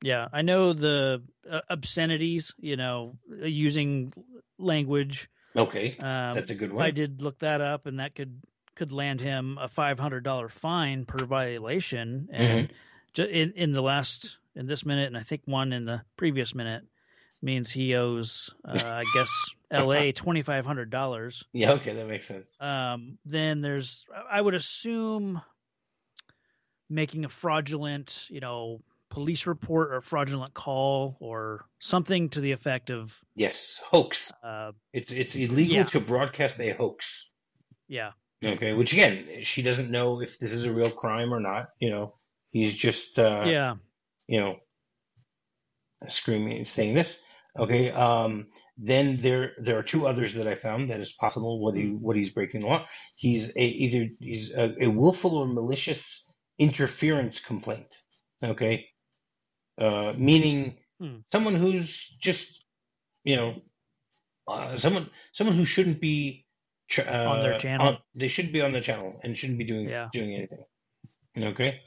Yeah, 0.00 0.28
I 0.32 0.42
know 0.42 0.72
the 0.74 1.22
uh, 1.50 1.60
obscenities. 1.68 2.54
You 2.58 2.76
know, 2.76 3.18
using 3.28 4.12
language 4.58 5.28
Okay, 5.56 5.96
um, 6.00 6.34
that's 6.34 6.50
a 6.50 6.54
good 6.54 6.72
one. 6.72 6.84
I 6.84 6.90
did 6.90 7.22
look 7.22 7.38
that 7.40 7.60
up, 7.60 7.86
and 7.86 8.00
that 8.00 8.14
could 8.14 8.40
could 8.74 8.92
land 8.92 9.20
him 9.20 9.58
a 9.60 9.68
five 9.68 9.98
hundred 9.98 10.24
dollar 10.24 10.48
fine 10.48 11.04
per 11.04 11.24
violation. 11.24 12.28
And 12.32 12.68
mm-hmm. 13.14 13.22
in 13.22 13.52
in 13.52 13.72
the 13.72 13.82
last 13.82 14.38
in 14.54 14.66
this 14.66 14.84
minute, 14.84 15.06
and 15.08 15.16
I 15.16 15.22
think 15.22 15.42
one 15.44 15.72
in 15.72 15.84
the 15.84 16.02
previous 16.16 16.54
minute, 16.54 16.84
means 17.42 17.70
he 17.70 17.94
owes, 17.94 18.50
uh, 18.64 18.80
I 18.84 19.04
guess, 19.14 19.30
L.A. 19.70 20.12
twenty 20.12 20.42
five 20.42 20.64
hundred 20.64 20.90
dollars. 20.90 21.44
Yeah, 21.52 21.72
okay, 21.72 21.94
that 21.94 22.06
makes 22.06 22.26
sense. 22.26 22.60
Um, 22.62 23.18
then 23.26 23.60
there's, 23.60 24.06
I 24.30 24.40
would 24.40 24.54
assume, 24.54 25.40
making 26.88 27.24
a 27.24 27.28
fraudulent, 27.28 28.26
you 28.28 28.40
know, 28.40 28.80
police 29.12 29.46
report 29.46 29.92
or 29.92 30.00
fraudulent 30.00 30.54
call 30.54 31.18
or 31.20 31.66
something 31.78 32.30
to 32.30 32.40
the 32.40 32.52
effect 32.52 32.88
of 32.90 33.14
yes 33.34 33.78
hoax. 33.84 34.32
uh, 34.42 34.72
it's 34.94 35.12
it's 35.12 35.36
illegal 35.36 35.76
yeah. 35.76 35.84
to 35.84 36.00
broadcast 36.00 36.58
a 36.60 36.70
hoax. 36.70 37.30
Yeah. 37.88 38.12
Okay 38.42 38.72
which 38.72 38.94
again 38.94 39.42
she 39.42 39.60
doesn't 39.60 39.90
know 39.90 40.22
if 40.22 40.38
this 40.38 40.52
is 40.52 40.64
a 40.64 40.72
real 40.72 40.90
crime 40.90 41.32
or 41.32 41.40
not 41.40 41.68
you 41.78 41.90
know. 41.90 42.14
He's 42.52 42.74
just 42.74 43.18
uh, 43.18 43.44
yeah. 43.46 43.74
you 44.26 44.40
know 44.40 44.56
screaming 46.08 46.64
saying 46.64 46.94
this. 46.94 47.22
Okay 47.58 47.90
um, 47.90 48.46
then 48.78 49.18
there 49.18 49.52
there 49.58 49.78
are 49.78 49.82
two 49.82 50.06
others 50.06 50.32
that 50.34 50.46
i 50.46 50.54
found 50.54 50.88
that 50.88 51.00
is 51.00 51.12
possible 51.12 51.60
what 51.62 51.76
he 51.76 51.88
what 51.88 52.16
he's 52.16 52.30
breaking 52.30 52.62
the 52.62 52.66
law. 52.66 52.86
He's 53.16 53.54
a, 53.54 53.62
either 53.62 54.08
he's 54.20 54.54
a, 54.54 54.84
a 54.84 54.88
willful 54.88 55.36
or 55.36 55.46
malicious 55.46 56.26
interference 56.58 57.40
complaint. 57.40 57.94
Okay 58.42 58.86
uh, 59.78 60.12
meaning 60.16 60.76
hmm. 61.00 61.16
someone 61.30 61.54
who's 61.54 62.08
just 62.20 62.64
you 63.24 63.36
know 63.36 63.54
uh, 64.48 64.76
someone 64.76 65.08
someone 65.32 65.56
who 65.56 65.64
shouldn't 65.64 66.00
be 66.00 66.46
uh, 66.98 67.02
on 67.10 67.40
their 67.40 67.58
channel. 67.58 67.88
On, 67.88 67.98
they 68.14 68.28
shouldn't 68.28 68.52
be 68.52 68.60
on 68.60 68.72
the 68.72 68.80
channel 68.80 69.20
and 69.22 69.36
shouldn't 69.36 69.58
be 69.58 69.64
doing 69.64 69.88
yeah. 69.88 70.08
doing 70.12 70.34
anything. 70.34 70.64
Okay, 71.38 71.80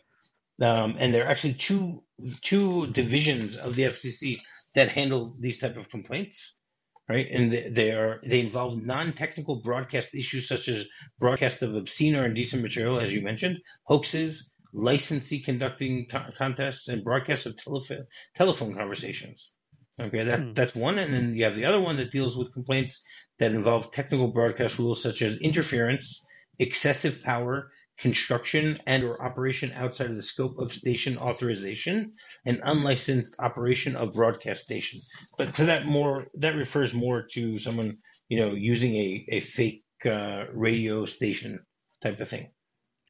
um, 0.61 0.95
and 0.97 1.13
there 1.13 1.25
are 1.25 1.29
actually 1.29 1.53
two 1.53 2.03
two 2.41 2.87
divisions 2.87 3.57
of 3.57 3.75
the 3.75 3.83
FCC 3.83 4.39
that 4.73 4.89
handle 4.89 5.35
these 5.39 5.59
type 5.59 5.77
of 5.77 5.89
complaints, 5.89 6.59
right? 7.07 7.29
And 7.29 7.51
they, 7.51 7.69
they 7.69 7.91
are 7.91 8.19
they 8.23 8.39
involve 8.39 8.81
non-technical 8.81 9.57
broadcast 9.57 10.15
issues 10.15 10.47
such 10.47 10.67
as 10.67 10.87
broadcast 11.19 11.61
of 11.61 11.75
obscene 11.75 12.15
or 12.15 12.25
indecent 12.25 12.63
material, 12.63 12.99
as 12.99 13.13
you 13.13 13.21
mentioned, 13.21 13.59
hoaxes, 13.83 14.54
licensee 14.75 15.39
conducting 15.39 16.07
t- 16.07 16.17
contests 16.37 16.87
and 16.87 17.03
broadcasts 17.03 17.45
of 17.45 17.55
telephone 17.55 18.05
telephone 18.35 18.75
conversations. 18.75 19.53
Okay, 19.99 20.23
that 20.23 20.39
hmm. 20.39 20.53
that's 20.53 20.75
one, 20.75 20.99
and 20.99 21.13
then 21.13 21.35
you 21.35 21.45
have 21.45 21.55
the 21.55 21.65
other 21.65 21.79
one 21.79 21.97
that 21.97 22.11
deals 22.11 22.35
with 22.35 22.53
complaints 22.53 23.05
that 23.39 23.53
involve 23.53 23.91
technical 23.91 24.27
broadcast 24.27 24.77
rules 24.77 25.01
such 25.01 25.21
as 25.21 25.37
interference, 25.37 26.25
excessive 26.59 27.23
power, 27.23 27.71
construction 27.97 28.79
and 28.85 29.05
or 29.05 29.23
operation 29.23 29.71
outside 29.73 30.09
of 30.09 30.17
the 30.17 30.21
scope 30.21 30.59
of 30.59 30.73
station 30.73 31.17
authorization, 31.17 32.11
and 32.45 32.59
unlicensed 32.61 33.35
operation 33.39 33.95
of 33.95 34.13
broadcast 34.13 34.63
station. 34.63 34.99
But 35.37 35.55
so 35.55 35.67
that 35.67 35.85
more 35.85 36.27
that 36.35 36.55
refers 36.55 36.93
more 36.93 37.25
to 37.31 37.57
someone 37.59 37.99
you 38.27 38.41
know 38.41 38.49
using 38.49 38.95
a 38.95 39.25
a 39.29 39.39
fake 39.39 39.85
uh, 40.05 40.45
radio 40.53 41.05
station 41.05 41.65
type 42.03 42.19
of 42.19 42.27
thing. 42.27 42.49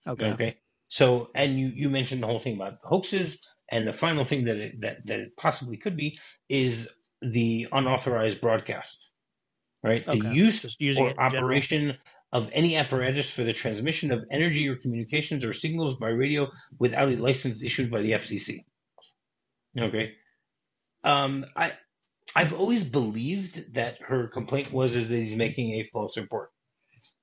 Okay. 0.07 0.31
Okay. 0.33 0.57
So, 0.87 1.29
and 1.35 1.57
you, 1.57 1.67
you 1.67 1.89
mentioned 1.89 2.21
the 2.23 2.27
whole 2.27 2.39
thing 2.39 2.55
about 2.55 2.77
hoaxes, 2.83 3.45
and 3.69 3.87
the 3.87 3.93
final 3.93 4.25
thing 4.25 4.45
that 4.45 4.57
it, 4.57 4.81
that 4.81 5.05
that 5.07 5.19
it 5.19 5.37
possibly 5.37 5.77
could 5.77 5.97
be 5.97 6.19
is 6.49 6.91
the 7.21 7.67
unauthorized 7.71 8.39
broadcast, 8.39 9.09
right? 9.83 10.07
Okay. 10.07 10.19
The 10.19 10.33
use 10.33 10.77
or 10.97 11.19
operation 11.19 11.81
general. 11.81 11.97
of 12.31 12.49
any 12.53 12.75
apparatus 12.75 13.29
for 13.29 13.43
the 13.43 13.53
transmission 13.53 14.11
of 14.11 14.25
energy 14.31 14.69
or 14.69 14.75
communications 14.75 15.43
or 15.43 15.53
signals 15.53 15.95
by 15.95 16.09
radio 16.09 16.51
without 16.77 17.09
a 17.09 17.15
license 17.15 17.63
issued 17.63 17.89
by 17.89 18.01
the 18.01 18.11
FCC. 18.11 18.65
Okay, 19.77 20.13
um, 21.03 21.45
I 21.55 21.73
I've 22.35 22.53
always 22.53 22.83
believed 22.83 23.73
that 23.73 23.97
her 24.01 24.27
complaint 24.27 24.71
was 24.71 24.95
is 24.95 25.09
that 25.09 25.15
he's 25.15 25.35
making 25.35 25.73
a 25.73 25.89
false 25.91 26.17
report. 26.17 26.51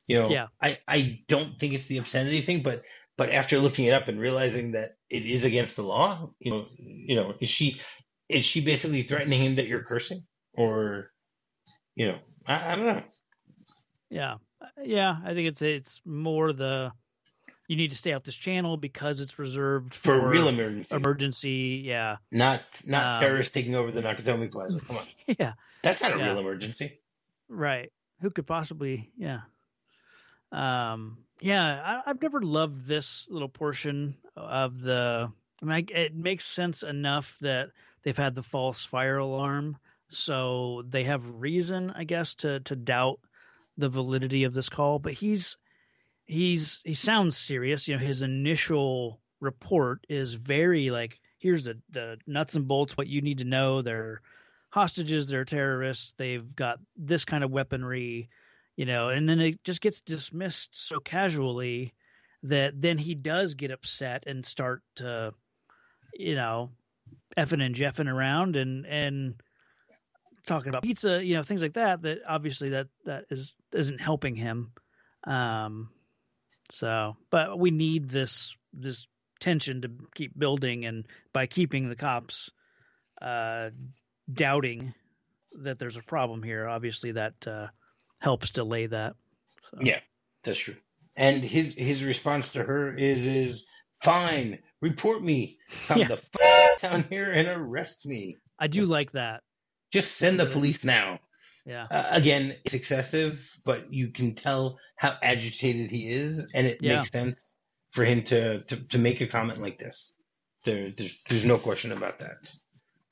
You 0.06 0.18
know, 0.18 0.30
yeah. 0.30 0.46
I, 0.60 0.78
I 0.88 1.20
don't 1.28 1.58
think 1.58 1.74
it's 1.74 1.86
the 1.86 1.98
obscenity 1.98 2.42
thing, 2.42 2.62
but 2.62 2.82
but 3.16 3.30
after 3.30 3.58
looking 3.58 3.86
it 3.86 3.94
up 3.94 4.08
and 4.08 4.18
realizing 4.18 4.72
that 4.72 4.96
it 5.10 5.24
is 5.24 5.44
against 5.44 5.76
the 5.76 5.82
law, 5.82 6.30
you 6.38 6.50
know, 6.50 6.66
you 6.78 7.16
know, 7.16 7.34
is 7.40 7.48
she 7.48 7.80
is 8.28 8.44
she 8.44 8.60
basically 8.60 9.02
threatening 9.02 9.42
him 9.42 9.54
that 9.56 9.66
you're 9.66 9.82
cursing, 9.82 10.24
or 10.54 11.10
you 11.94 12.08
know, 12.08 12.18
I, 12.46 12.72
I 12.72 12.76
don't 12.76 12.86
know. 12.86 13.02
Yeah, 14.10 14.36
yeah, 14.82 15.16
I 15.24 15.34
think 15.34 15.48
it's 15.48 15.62
it's 15.62 16.00
more 16.04 16.52
the 16.52 16.92
you 17.68 17.76
need 17.76 17.90
to 17.90 17.96
stay 17.96 18.12
off 18.12 18.22
this 18.22 18.36
channel 18.36 18.76
because 18.76 19.20
it's 19.20 19.38
reserved 19.38 19.94
for, 19.94 20.20
for 20.20 20.28
real 20.28 20.48
emergency. 20.48 20.94
Emergency, 20.94 21.82
yeah. 21.84 22.16
Not 22.30 22.60
not 22.86 23.16
um, 23.16 23.20
terrorists 23.22 23.54
taking 23.54 23.74
over 23.74 23.90
the 23.90 24.02
Nakatomi 24.02 24.50
Plaza. 24.50 24.80
Come 24.80 24.98
on. 24.98 25.06
Yeah. 25.38 25.52
That's 25.82 26.00
not 26.00 26.14
a 26.14 26.18
yeah. 26.18 26.26
real 26.26 26.38
emergency. 26.40 27.00
Right. 27.48 27.90
Who 28.20 28.30
could 28.30 28.46
possibly? 28.46 29.10
Yeah. 29.16 29.40
Um, 30.52 31.18
yeah, 31.42 32.00
I, 32.06 32.10
have 32.10 32.22
never 32.22 32.40
loved 32.40 32.86
this 32.86 33.26
little 33.28 33.48
portion 33.48 34.16
of 34.36 34.80
the. 34.80 35.30
I 35.60 35.64
mean, 35.64 35.86
I, 35.94 35.98
it 35.98 36.14
makes 36.14 36.44
sense 36.44 36.82
enough 36.82 37.36
that 37.40 37.70
they've 38.02 38.16
had 38.16 38.34
the 38.34 38.42
false 38.42 38.84
fire 38.84 39.18
alarm, 39.18 39.76
so 40.08 40.84
they 40.88 41.04
have 41.04 41.40
reason, 41.40 41.92
I 41.94 42.04
guess, 42.04 42.36
to 42.36 42.60
to 42.60 42.76
doubt 42.76 43.18
the 43.76 43.88
validity 43.88 44.44
of 44.44 44.54
this 44.54 44.68
call. 44.68 44.98
But 44.98 45.14
he's 45.14 45.56
he's 46.24 46.80
he 46.84 46.94
sounds 46.94 47.36
serious. 47.36 47.88
You 47.88 47.96
know, 47.96 48.04
his 48.04 48.22
initial 48.22 49.20
report 49.40 50.06
is 50.08 50.34
very 50.34 50.90
like, 50.90 51.18
here's 51.38 51.64
the 51.64 51.80
the 51.90 52.18
nuts 52.26 52.54
and 52.54 52.68
bolts, 52.68 52.96
what 52.96 53.08
you 53.08 53.20
need 53.20 53.38
to 53.38 53.44
know. 53.44 53.82
They're 53.82 54.22
hostages, 54.70 55.28
they're 55.28 55.44
terrorists, 55.44 56.14
they've 56.16 56.54
got 56.56 56.78
this 56.96 57.24
kind 57.24 57.44
of 57.44 57.50
weaponry 57.50 58.30
you 58.76 58.86
know, 58.86 59.08
and 59.08 59.28
then 59.28 59.40
it 59.40 59.62
just 59.64 59.80
gets 59.80 60.00
dismissed 60.00 60.70
so 60.72 60.98
casually 60.98 61.92
that 62.44 62.80
then 62.80 62.98
he 62.98 63.14
does 63.14 63.54
get 63.54 63.70
upset 63.70 64.24
and 64.26 64.44
start 64.44 64.82
to, 64.96 65.32
you 66.14 66.34
know, 66.34 66.70
effing 67.36 67.64
and 67.64 67.74
jeffing 67.74 68.10
around 68.10 68.56
and 68.56 68.86
and 68.86 69.34
talking 70.46 70.68
about 70.70 70.82
pizza, 70.82 71.22
you 71.22 71.36
know, 71.36 71.42
things 71.42 71.62
like 71.62 71.74
that. 71.74 72.02
That 72.02 72.18
obviously 72.28 72.70
that 72.70 72.88
that 73.04 73.26
is 73.30 73.54
isn't 73.72 74.00
helping 74.00 74.34
him. 74.34 74.72
Um, 75.24 75.90
so, 76.70 77.16
but 77.30 77.58
we 77.58 77.70
need 77.70 78.08
this 78.08 78.56
this 78.72 79.06
tension 79.40 79.82
to 79.82 79.90
keep 80.14 80.36
building, 80.38 80.84
and 80.84 81.06
by 81.32 81.46
keeping 81.46 81.88
the 81.88 81.96
cops 81.96 82.50
uh, 83.20 83.70
doubting 84.32 84.94
that 85.62 85.78
there's 85.78 85.96
a 85.96 86.02
problem 86.02 86.42
here, 86.42 86.66
obviously 86.66 87.12
that 87.12 87.34
uh, 87.46 87.68
helps 88.22 88.52
delay 88.52 88.86
that. 88.86 89.14
So. 89.70 89.78
Yeah, 89.82 90.00
that's 90.44 90.58
true. 90.58 90.76
And 91.16 91.42
his 91.42 91.74
his 91.74 92.04
response 92.04 92.52
to 92.52 92.62
her 92.62 92.96
is 92.96 93.26
is 93.26 93.66
fine. 94.00 94.60
Report 94.80 95.22
me. 95.22 95.58
Come 95.88 95.98
yeah. 95.98 96.08
the 96.08 96.20
f- 96.34 96.80
down 96.80 97.04
here 97.10 97.30
and 97.30 97.48
arrest 97.48 98.06
me. 98.06 98.38
I 98.58 98.68
do 98.68 98.86
like 98.86 99.12
that. 99.12 99.42
Just 99.92 100.16
send 100.16 100.40
the 100.40 100.46
police 100.46 100.84
now. 100.84 101.18
Yeah. 101.66 101.84
Uh, 101.90 102.06
again, 102.10 102.56
it's 102.64 102.74
excessive, 102.74 103.48
but 103.64 103.92
you 103.92 104.08
can 104.08 104.34
tell 104.34 104.78
how 104.96 105.14
agitated 105.22 105.90
he 105.90 106.10
is, 106.10 106.50
and 106.54 106.66
it 106.66 106.78
yeah. 106.80 106.96
makes 106.96 107.10
sense 107.10 107.44
for 107.90 108.04
him 108.04 108.22
to, 108.24 108.62
to, 108.62 108.88
to 108.88 108.98
make 108.98 109.20
a 109.20 109.26
comment 109.26 109.60
like 109.60 109.78
this. 109.78 110.16
There, 110.64 110.90
there's, 110.90 111.20
there's 111.28 111.44
no 111.44 111.58
question 111.58 111.92
about 111.92 112.18
that. 112.18 112.52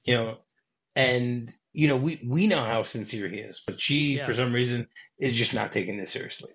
You 0.05 0.15
know, 0.15 0.39
and 1.01 1.53
you 1.73 1.89
know, 1.89 1.97
we, 1.97 2.21
we 2.27 2.47
know 2.47 2.61
how 2.61 2.83
sincere 2.83 3.29
he 3.29 3.39
is, 3.39 3.63
but 3.65 3.81
she, 3.81 4.17
yeah. 4.17 4.27
for 4.27 4.35
some 4.35 4.53
reason, 4.53 4.89
is 5.19 5.37
just 5.37 5.55
not 5.55 5.73
taking 5.73 5.97
this 5.97 6.11
seriously. 6.11 6.51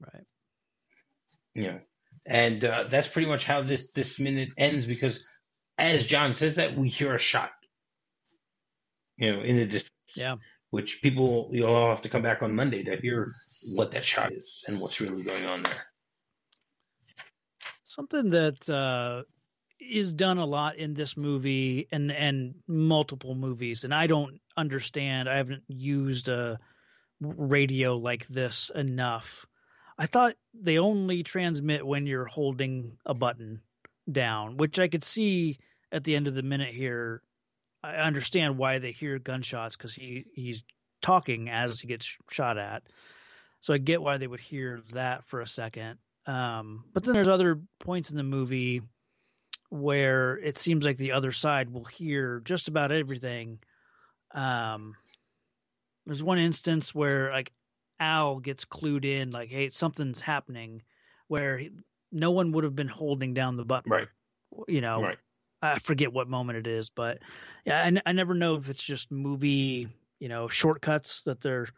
Right. 0.00 0.24
You 1.54 1.62
know, 1.62 1.80
and 2.26 2.64
uh, 2.64 2.84
that's 2.84 3.08
pretty 3.08 3.28
much 3.28 3.44
how 3.44 3.62
this 3.62 3.92
this 3.92 4.18
minute 4.18 4.50
ends 4.58 4.86
because, 4.86 5.24
as 5.78 6.06
John 6.06 6.34
says 6.34 6.56
that, 6.56 6.76
we 6.76 6.88
hear 6.88 7.14
a 7.14 7.18
shot. 7.18 7.50
You 9.16 9.32
know, 9.32 9.42
in 9.42 9.56
the 9.56 9.66
distance. 9.66 9.90
Yeah. 10.16 10.36
Which 10.70 11.02
people 11.02 11.50
you'll 11.52 11.72
all 11.74 11.90
have 11.90 12.00
to 12.02 12.08
come 12.08 12.22
back 12.22 12.42
on 12.42 12.54
Monday 12.54 12.82
to 12.84 12.96
hear 12.96 13.28
what 13.74 13.92
that 13.92 14.04
shot 14.04 14.32
is 14.32 14.64
and 14.66 14.80
what's 14.80 15.00
really 15.00 15.22
going 15.22 15.44
on 15.44 15.62
there. 15.62 15.86
Something 17.84 18.30
that 18.30 18.68
uh, 18.70 19.22
is 19.90 20.12
done 20.12 20.38
a 20.38 20.44
lot 20.44 20.76
in 20.76 20.94
this 20.94 21.16
movie 21.16 21.88
and 21.90 22.10
and 22.10 22.54
multiple 22.66 23.34
movies 23.34 23.84
and 23.84 23.94
I 23.94 24.06
don't 24.06 24.40
understand 24.56 25.28
I 25.28 25.36
haven't 25.36 25.64
used 25.68 26.28
a 26.28 26.58
radio 27.20 27.96
like 27.96 28.26
this 28.26 28.70
enough. 28.74 29.46
I 29.98 30.06
thought 30.06 30.34
they 30.54 30.78
only 30.78 31.22
transmit 31.22 31.86
when 31.86 32.06
you're 32.06 32.24
holding 32.24 32.96
a 33.06 33.14
button 33.14 33.60
down, 34.10 34.56
which 34.56 34.78
I 34.78 34.88
could 34.88 35.04
see 35.04 35.58
at 35.92 36.04
the 36.04 36.16
end 36.16 36.26
of 36.26 36.34
the 36.34 36.42
minute 36.42 36.74
here. 36.74 37.22
I 37.84 37.96
understand 37.96 38.58
why 38.58 38.78
they 38.78 38.92
hear 38.92 39.18
gunshots 39.18 39.76
cuz 39.76 39.94
he 39.94 40.26
he's 40.34 40.62
talking 41.00 41.50
as 41.50 41.80
he 41.80 41.88
gets 41.88 42.16
shot 42.30 42.58
at. 42.58 42.84
So 43.60 43.74
I 43.74 43.78
get 43.78 44.02
why 44.02 44.18
they 44.18 44.26
would 44.26 44.40
hear 44.40 44.82
that 44.92 45.24
for 45.24 45.40
a 45.40 45.46
second. 45.46 45.98
Um, 46.26 46.84
but 46.92 47.04
then 47.04 47.14
there's 47.14 47.28
other 47.28 47.60
points 47.80 48.10
in 48.10 48.16
the 48.16 48.22
movie 48.22 48.82
where 49.72 50.36
it 50.36 50.58
seems 50.58 50.84
like 50.84 50.98
the 50.98 51.12
other 51.12 51.32
side 51.32 51.70
will 51.70 51.86
hear 51.86 52.42
just 52.44 52.68
about 52.68 52.92
everything. 52.92 53.58
Um, 54.34 54.94
there's 56.04 56.22
one 56.22 56.38
instance 56.38 56.94
where 56.94 57.32
like 57.32 57.52
Al 57.98 58.38
gets 58.38 58.66
clued 58.66 59.06
in, 59.06 59.30
like, 59.30 59.48
hey, 59.48 59.70
something's 59.70 60.20
happening, 60.20 60.82
where 61.28 61.56
he, 61.56 61.70
no 62.10 62.32
one 62.32 62.52
would 62.52 62.64
have 62.64 62.76
been 62.76 62.86
holding 62.86 63.32
down 63.32 63.56
the 63.56 63.64
button. 63.64 63.90
Right. 63.90 64.08
You 64.68 64.82
know, 64.82 65.00
right. 65.00 65.18
I 65.62 65.78
forget 65.78 66.12
what 66.12 66.28
moment 66.28 66.58
it 66.58 66.66
is, 66.66 66.90
but 66.90 67.20
yeah, 67.64 67.82
I, 67.82 68.10
I 68.10 68.12
never 68.12 68.34
know 68.34 68.56
if 68.56 68.68
it's 68.68 68.84
just 68.84 69.10
movie, 69.10 69.88
you 70.18 70.28
know, 70.28 70.48
shortcuts 70.48 71.22
that 71.22 71.40
they're 71.40 71.68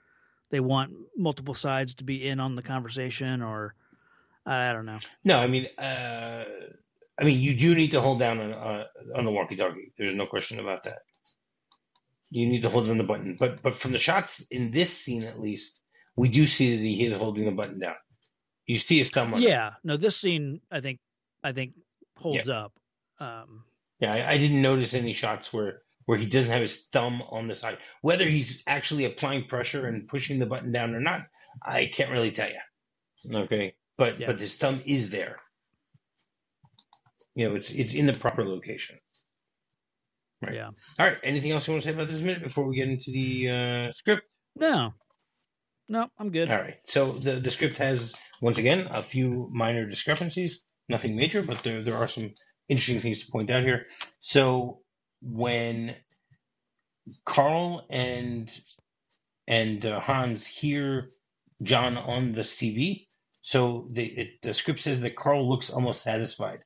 they 0.50 0.58
want 0.58 0.94
multiple 1.16 1.54
sides 1.54 1.94
to 1.96 2.04
be 2.04 2.26
in 2.26 2.40
on 2.40 2.56
the 2.56 2.62
conversation, 2.62 3.40
or 3.40 3.76
I 4.44 4.72
don't 4.72 4.86
know. 4.86 4.98
No, 5.22 5.38
I 5.38 5.46
mean, 5.46 5.68
uh, 5.78 6.44
I 7.18 7.24
mean, 7.24 7.40
you 7.40 7.54
do 7.54 7.74
need 7.74 7.92
to 7.92 8.00
hold 8.00 8.18
down 8.18 8.40
on, 8.40 8.52
uh, 8.52 8.84
on 9.14 9.24
the 9.24 9.30
walkie-talkie. 9.30 9.92
There's 9.96 10.14
no 10.14 10.26
question 10.26 10.58
about 10.58 10.84
that. 10.84 10.98
You 12.30 12.46
need 12.48 12.62
to 12.62 12.68
hold 12.68 12.88
on 12.88 12.98
the 12.98 13.04
button, 13.04 13.36
but 13.38 13.62
but 13.62 13.74
from 13.74 13.92
the 13.92 13.98
shots 13.98 14.40
in 14.50 14.72
this 14.72 14.90
scene, 14.90 15.22
at 15.22 15.38
least, 15.38 15.80
we 16.16 16.28
do 16.28 16.46
see 16.46 16.76
that 16.76 16.82
he 16.82 17.04
is 17.04 17.16
holding 17.16 17.44
the 17.44 17.52
button 17.52 17.78
down. 17.78 17.94
You 18.66 18.78
see 18.78 18.98
his 18.98 19.10
thumb. 19.10 19.34
Yeah, 19.38 19.68
it. 19.68 19.74
no, 19.84 19.96
this 19.96 20.16
scene, 20.16 20.60
I 20.70 20.80
think, 20.80 20.98
I 21.44 21.52
think 21.52 21.74
holds 22.16 22.48
yeah. 22.48 22.64
up. 22.64 22.72
Um, 23.20 23.64
yeah, 24.00 24.12
I, 24.12 24.32
I 24.32 24.38
didn't 24.38 24.62
notice 24.62 24.94
any 24.94 25.12
shots 25.12 25.52
where 25.52 25.82
where 26.06 26.18
he 26.18 26.26
doesn't 26.26 26.50
have 26.50 26.60
his 26.60 26.82
thumb 26.92 27.22
on 27.22 27.46
the 27.46 27.54
side. 27.54 27.78
Whether 28.02 28.24
he's 28.24 28.64
actually 28.66 29.04
applying 29.04 29.44
pressure 29.44 29.86
and 29.86 30.08
pushing 30.08 30.40
the 30.40 30.46
button 30.46 30.72
down 30.72 30.94
or 30.94 31.00
not, 31.00 31.26
I 31.62 31.86
can't 31.86 32.10
really 32.10 32.32
tell 32.32 32.48
you. 32.48 33.36
Okay, 33.36 33.76
but 33.96 34.18
yeah. 34.18 34.26
but 34.26 34.40
his 34.40 34.56
thumb 34.56 34.80
is 34.84 35.10
there 35.10 35.38
you 37.34 37.48
know, 37.48 37.56
it's 37.56 37.70
it's 37.70 37.94
in 37.94 38.06
the 38.06 38.12
proper 38.12 38.44
location. 38.44 38.98
Right. 40.42 40.54
Yeah. 40.54 40.70
All 40.98 41.06
right. 41.06 41.18
Anything 41.22 41.52
else 41.52 41.66
you 41.66 41.72
want 41.72 41.82
to 41.84 41.88
say 41.88 41.94
about 41.94 42.08
this 42.08 42.20
minute 42.20 42.42
before 42.42 42.66
we 42.66 42.76
get 42.76 42.88
into 42.88 43.10
the 43.10 43.50
uh, 43.50 43.92
script? 43.92 44.28
No. 44.56 44.92
No, 45.88 46.08
I'm 46.18 46.30
good. 46.30 46.50
All 46.50 46.58
right. 46.58 46.78
So 46.84 47.12
the 47.12 47.32
the 47.32 47.50
script 47.50 47.76
has 47.78 48.14
once 48.40 48.58
again 48.58 48.88
a 48.90 49.02
few 49.02 49.48
minor 49.52 49.86
discrepancies, 49.86 50.62
nothing 50.88 51.16
major, 51.16 51.42
but 51.42 51.62
there 51.62 51.82
there 51.82 51.96
are 51.96 52.08
some 52.08 52.32
interesting 52.68 53.00
things 53.00 53.24
to 53.24 53.30
point 53.30 53.50
out 53.50 53.64
here. 53.64 53.86
So 54.20 54.80
when 55.20 55.94
Carl 57.24 57.86
and 57.90 58.50
and 59.46 59.84
uh, 59.84 60.00
Hans 60.00 60.46
hear 60.46 61.10
John 61.62 61.98
on 61.98 62.32
the 62.32 62.42
CB, 62.42 63.06
so 63.42 63.86
the 63.90 64.04
it, 64.04 64.28
the 64.42 64.54
script 64.54 64.80
says 64.80 65.02
that 65.02 65.16
Carl 65.16 65.48
looks 65.48 65.68
almost 65.70 66.02
satisfied 66.02 66.60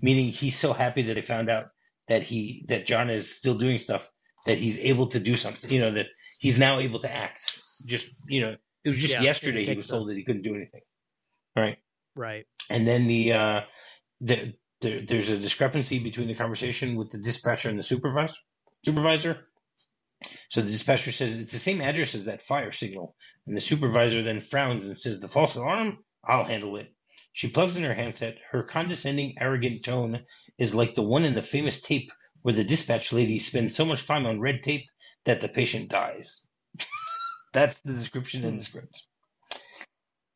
meaning 0.00 0.28
he's 0.28 0.56
so 0.56 0.72
happy 0.72 1.02
that 1.02 1.16
he 1.16 1.22
found 1.22 1.50
out 1.50 1.66
that 2.08 2.22
he 2.22 2.64
that 2.68 2.86
John 2.86 3.10
is 3.10 3.34
still 3.34 3.56
doing 3.56 3.78
stuff 3.78 4.02
that 4.46 4.58
he's 4.58 4.78
able 4.78 5.08
to 5.08 5.20
do 5.20 5.36
something. 5.36 5.70
You 5.70 5.80
know 5.80 5.90
that 5.92 6.06
he's 6.38 6.58
now 6.58 6.78
able 6.78 7.00
to 7.00 7.12
act. 7.12 7.40
Just 7.86 8.08
you 8.26 8.40
know, 8.40 8.56
it 8.84 8.88
was 8.88 8.98
just 8.98 9.12
yeah, 9.12 9.22
yesterday 9.22 9.64
he 9.64 9.76
was 9.76 9.86
told 9.86 10.08
that 10.08 10.16
he 10.16 10.24
couldn't 10.24 10.42
do 10.42 10.54
anything. 10.54 10.80
Right. 11.56 11.78
Right. 12.14 12.46
And 12.70 12.86
then 12.86 13.06
the 13.06 13.32
uh, 13.32 13.60
the, 14.20 14.54
the 14.80 15.04
there's 15.04 15.30
a 15.30 15.38
discrepancy 15.38 15.98
between 15.98 16.28
the 16.28 16.34
conversation 16.34 16.96
with 16.96 17.10
the 17.10 17.18
dispatcher 17.18 17.68
and 17.68 17.78
the 17.78 17.82
supervisor. 17.82 18.34
Supervisor. 18.84 19.38
So 20.48 20.62
the 20.62 20.70
dispatcher 20.70 21.12
says 21.12 21.38
it's 21.38 21.52
the 21.52 21.58
same 21.58 21.80
address 21.80 22.14
as 22.14 22.24
that 22.24 22.42
fire 22.42 22.72
signal, 22.72 23.14
and 23.46 23.56
the 23.56 23.60
supervisor 23.60 24.22
then 24.22 24.40
frowns 24.40 24.84
and 24.84 24.98
says, 24.98 25.20
"The 25.20 25.28
false 25.28 25.54
alarm, 25.54 25.98
I'll 26.24 26.44
handle 26.44 26.76
it." 26.76 26.92
She 27.38 27.46
plugs 27.46 27.76
in 27.76 27.84
her 27.84 27.94
handset. 27.94 28.38
Her 28.50 28.64
condescending, 28.64 29.36
arrogant 29.38 29.84
tone 29.84 30.26
is 30.58 30.74
like 30.74 30.96
the 30.96 31.04
one 31.04 31.24
in 31.24 31.36
the 31.36 31.40
famous 31.40 31.80
tape 31.80 32.10
where 32.42 32.52
the 32.52 32.64
dispatch 32.64 33.12
lady 33.12 33.38
spends 33.38 33.76
so 33.76 33.84
much 33.84 34.04
time 34.08 34.26
on 34.26 34.40
red 34.40 34.60
tape 34.60 34.86
that 35.24 35.40
the 35.40 35.46
patient 35.46 35.88
dies. 35.88 36.44
That's 37.52 37.78
the 37.82 37.92
description 37.92 38.42
in 38.42 38.50
the 38.50 38.56
hmm. 38.56 38.62
script. 38.62 39.04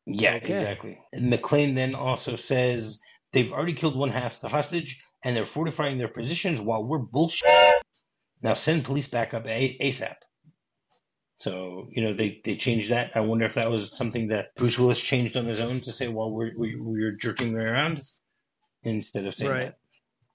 Yeah, 0.05 0.35
okay. 0.35 0.53
exactly. 0.53 0.99
And 1.11 1.29
McClane 1.29 1.75
then 1.75 1.93
also 1.93 2.37
says 2.37 3.01
they've 3.33 3.51
already 3.51 3.73
killed 3.73 3.97
one 3.97 4.11
half 4.11 4.39
the 4.39 4.47
hostage 4.47 5.03
and 5.25 5.35
they're 5.35 5.45
fortifying 5.45 5.97
their 5.97 6.07
positions 6.07 6.61
while 6.61 6.87
we're 6.87 6.99
bullshit. 6.99 7.49
Now 8.41 8.53
send 8.53 8.85
police 8.85 9.09
back 9.09 9.33
up 9.33 9.43
ASAP. 9.43 10.15
So 11.37 11.87
you 11.91 12.03
know 12.03 12.13
they 12.13 12.41
they 12.43 12.55
changed 12.55 12.91
that. 12.91 13.11
I 13.15 13.21
wonder 13.21 13.45
if 13.45 13.55
that 13.55 13.71
was 13.71 13.95
something 13.95 14.29
that 14.29 14.55
Bruce 14.55 14.79
Willis 14.79 14.99
changed 14.99 15.35
on 15.35 15.45
his 15.45 15.59
own 15.59 15.81
to 15.81 15.91
say, 15.91 16.07
"Well, 16.07 16.31
we're 16.31 16.51
we, 16.57 16.75
we're 16.79 17.13
jerking 17.13 17.55
around," 17.55 18.03
instead 18.83 19.25
of 19.25 19.35
saying 19.35 19.51
right. 19.51 19.65
that. 19.65 19.77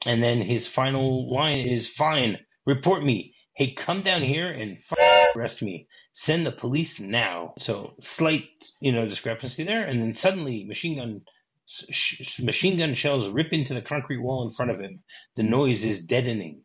And 0.06 0.22
then 0.22 0.38
his 0.38 0.68
final 0.68 1.32
line 1.32 1.60
is, 1.60 1.88
"Fine, 1.88 2.38
report 2.66 3.04
me. 3.04 3.34
Hey, 3.54 3.72
come 3.72 4.02
down 4.02 4.22
here 4.22 4.48
and 4.50 4.78
f- 4.78 5.34
arrest 5.34 5.62
me. 5.62 5.88
Send 6.12 6.46
the 6.46 6.52
police 6.52 7.00
now. 7.00 7.54
So 7.58 7.94
slight, 8.00 8.48
you 8.80 8.92
know, 8.92 9.06
discrepancy 9.08 9.64
there. 9.64 9.84
And 9.84 10.00
then 10.00 10.12
suddenly 10.12 10.64
machine 10.64 10.98
gun 10.98 11.22
sh- 11.66 12.40
machine 12.40 12.78
gun 12.78 12.94
shells 12.94 13.28
rip 13.28 13.52
into 13.52 13.74
the 13.74 13.82
concrete 13.82 14.22
wall 14.22 14.44
in 14.44 14.54
front 14.54 14.70
of 14.70 14.80
him. 14.80 15.02
The 15.36 15.42
noise 15.42 15.84
is 15.84 16.04
deadening. 16.04 16.62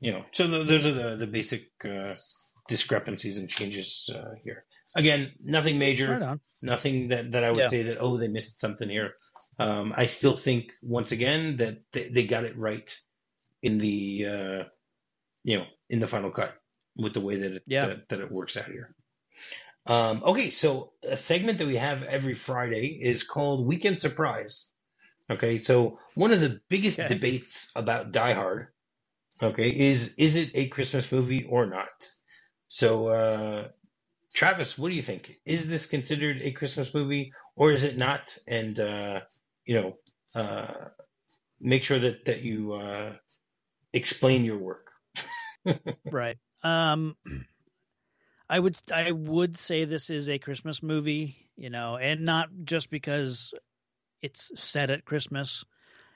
You 0.00 0.12
know, 0.12 0.24
so 0.32 0.46
the, 0.46 0.64
those 0.64 0.86
are 0.86 0.92
the, 0.92 1.16
the 1.16 1.26
basic 1.26 1.64
uh, 1.84 2.14
discrepancies 2.70 3.36
and 3.36 3.50
changes 3.50 4.08
uh, 4.14 4.30
here. 4.42 4.64
Again, 4.96 5.32
nothing 5.44 5.78
major, 5.78 6.18
right 6.18 6.38
nothing 6.62 7.08
that, 7.08 7.32
that 7.32 7.44
I 7.44 7.50
would 7.50 7.60
yeah. 7.60 7.68
say 7.68 7.82
that, 7.82 7.98
oh, 8.00 8.16
they 8.16 8.28
missed 8.28 8.60
something 8.60 8.88
here. 8.88 9.12
Um, 9.58 9.92
I 9.94 10.06
still 10.06 10.36
think, 10.36 10.72
once 10.82 11.12
again, 11.12 11.58
that 11.58 11.82
they, 11.92 12.08
they 12.08 12.26
got 12.26 12.44
it 12.44 12.56
right 12.56 12.90
in 13.60 13.78
the, 13.78 14.26
uh, 14.26 14.64
you 15.44 15.58
know, 15.58 15.66
in 15.88 16.00
the 16.00 16.08
final 16.08 16.30
cut 16.30 16.54
with 16.96 17.12
the 17.12 17.20
way 17.20 17.36
that 17.36 17.52
it, 17.56 17.62
yeah. 17.66 17.86
that, 17.86 18.08
that 18.08 18.20
it 18.20 18.32
works 18.32 18.56
out 18.56 18.64
here. 18.64 18.94
Um, 19.86 20.22
okay, 20.24 20.50
so 20.50 20.92
a 21.02 21.16
segment 21.16 21.58
that 21.58 21.66
we 21.66 21.76
have 21.76 22.02
every 22.02 22.34
Friday 22.34 22.98
is 23.00 23.22
called 23.22 23.66
Weekend 23.66 24.00
Surprise. 24.00 24.70
Okay, 25.28 25.58
so 25.58 25.98
one 26.14 26.32
of 26.32 26.40
the 26.40 26.60
biggest 26.68 26.98
okay. 26.98 27.08
debates 27.08 27.70
about 27.76 28.12
Die 28.12 28.32
Hard, 28.32 28.68
okay, 29.42 29.68
is 29.68 30.14
is 30.16 30.36
it 30.36 30.50
a 30.54 30.68
Christmas 30.68 31.12
movie 31.12 31.44
or 31.44 31.66
not? 31.66 31.88
So, 32.70 33.08
uh, 33.08 33.68
Travis, 34.32 34.78
what 34.78 34.90
do 34.90 34.94
you 34.96 35.02
think? 35.02 35.36
Is 35.44 35.68
this 35.68 35.86
considered 35.86 36.40
a 36.40 36.52
Christmas 36.52 36.94
movie 36.94 37.32
or 37.56 37.72
is 37.72 37.82
it 37.82 37.98
not? 37.98 38.38
And 38.46 38.78
uh, 38.78 39.20
you 39.64 39.74
know, 39.74 39.96
uh, 40.36 40.88
make 41.60 41.82
sure 41.82 41.98
that 41.98 42.26
that 42.26 42.42
you 42.42 42.74
uh, 42.74 43.16
explain 43.92 44.44
your 44.44 44.58
work. 44.58 44.92
right. 46.12 46.38
Um, 46.62 47.16
I 48.48 48.60
would 48.60 48.76
I 48.92 49.10
would 49.10 49.56
say 49.56 49.84
this 49.84 50.08
is 50.08 50.28
a 50.28 50.38
Christmas 50.38 50.80
movie, 50.80 51.50
you 51.56 51.70
know, 51.70 51.96
and 51.96 52.24
not 52.24 52.50
just 52.62 52.88
because 52.88 53.52
it's 54.22 54.52
set 54.54 54.90
at 54.90 55.04
Christmas. 55.04 55.64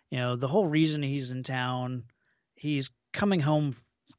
You 0.09 0.19
know, 0.19 0.37
the 0.37 0.49
whole 0.49 0.69
reason 0.69 1.03
he's 1.03 1.33
in 1.33 1.43
town, 1.43 2.05
he's 2.55 2.91
coming 3.13 3.41
home 3.41 3.75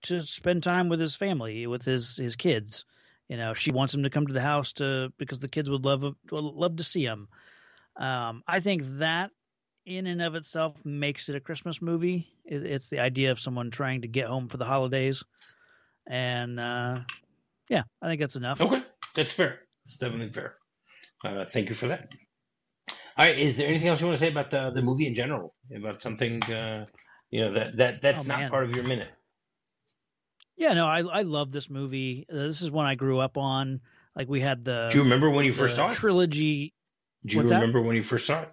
to 0.05 0.21
spend 0.21 0.63
time 0.63 0.89
with 0.89 0.99
his 0.99 1.15
family, 1.15 1.67
with 1.67 1.83
his 1.83 2.17
his 2.17 2.35
kids. 2.35 2.85
You 3.27 3.37
know, 3.37 3.53
she 3.53 3.71
wants 3.71 3.93
him 3.93 4.03
to 4.03 4.09
come 4.09 4.27
to 4.27 4.33
the 4.33 4.41
house 4.41 4.73
to 4.73 5.11
because 5.17 5.39
the 5.39 5.47
kids 5.47 5.69
would 5.69 5.85
love 5.85 6.01
would 6.03 6.15
love 6.31 6.77
to 6.77 6.83
see 6.83 7.03
him. 7.03 7.27
Um, 7.97 8.43
I 8.47 8.59
think 8.59 8.83
that 8.99 9.31
in 9.85 10.07
and 10.07 10.21
of 10.21 10.35
itself 10.35 10.73
makes 10.83 11.29
it 11.29 11.35
a 11.35 11.39
Christmas 11.39 11.81
movie. 11.81 12.27
It, 12.45 12.63
it's 12.65 12.89
the 12.89 12.99
idea 12.99 13.31
of 13.31 13.39
someone 13.39 13.71
trying 13.71 14.01
to 14.01 14.07
get 14.07 14.27
home 14.27 14.47
for 14.47 14.57
the 14.57 14.65
holidays, 14.65 15.23
and 16.07 16.59
uh, 16.59 16.99
yeah, 17.69 17.83
I 18.01 18.07
think 18.07 18.21
that's 18.21 18.35
enough. 18.35 18.61
Okay, 18.61 18.83
that's 19.15 19.31
fair. 19.31 19.61
It's 19.85 19.97
definitely 19.97 20.31
fair. 20.31 20.55
Uh, 21.23 21.45
thank 21.45 21.69
you 21.69 21.75
for 21.75 21.87
that. 21.87 22.11
All 23.17 23.25
right, 23.25 23.37
is 23.37 23.57
there 23.57 23.67
anything 23.67 23.87
else 23.87 24.01
you 24.01 24.07
want 24.07 24.17
to 24.17 24.25
say 24.25 24.31
about 24.31 24.51
the 24.51 24.71
the 24.71 24.81
movie 24.81 25.07
in 25.07 25.15
general? 25.15 25.55
About 25.75 26.01
something 26.01 26.43
uh, 26.43 26.85
you 27.31 27.41
know 27.41 27.53
that 27.53 27.77
that 27.77 28.01
that's 28.01 28.21
oh, 28.21 28.27
not 28.27 28.39
man. 28.39 28.51
part 28.51 28.65
of 28.65 28.75
your 28.75 28.83
minute. 28.83 29.09
Yeah, 30.57 30.73
no, 30.73 30.85
I 30.85 31.01
I 31.01 31.21
love 31.23 31.51
this 31.51 31.69
movie. 31.69 32.25
Uh, 32.31 32.35
this 32.35 32.61
is 32.61 32.71
one 32.71 32.85
I 32.85 32.95
grew 32.95 33.19
up 33.19 33.37
on. 33.37 33.81
Like 34.15 34.29
we 34.29 34.39
had 34.39 34.63
the. 34.63 34.87
Do 34.91 34.97
you 34.97 35.03
remember 35.03 35.29
when 35.29 35.45
you 35.45 35.53
first 35.53 35.75
saw 35.75 35.91
it? 35.91 35.95
Trilogy. 35.95 36.73
Do 37.25 37.35
you 37.35 37.41
What's 37.41 37.51
remember 37.51 37.81
that? 37.81 37.87
when 37.87 37.95
you 37.95 38.03
first 38.03 38.27
saw 38.27 38.43
it? 38.43 38.51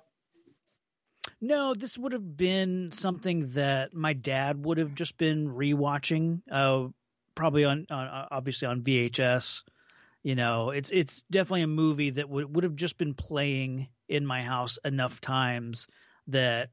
No, 1.41 1.75
this 1.75 1.99
would 1.99 2.12
have 2.12 2.37
been 2.37 2.91
something 2.93 3.49
that 3.51 3.95
my 3.95 4.12
dad 4.12 4.65
would 4.65 4.79
have 4.79 4.95
just 4.95 5.17
been 5.19 5.49
rewatching. 5.49 6.41
Uh, 6.51 6.88
probably 7.35 7.65
on, 7.65 7.87
on 7.91 8.07
uh, 8.07 8.29
obviously 8.31 8.67
on 8.67 8.83
VHS. 8.83 9.62
You 10.23 10.35
know, 10.35 10.71
it's 10.71 10.91
it's 10.91 11.23
definitely 11.31 11.62
a 11.62 11.69
movie 11.69 12.11
that 12.11 12.29
would 12.29 12.55
would 12.55 12.65
have 12.65 12.77
just 12.77 12.99
been 12.99 13.15
playing 13.15 13.88
in 14.09 14.27
my 14.27 14.43
house 14.43 14.79
enough 14.85 15.21
times 15.21 15.87
that 16.29 16.71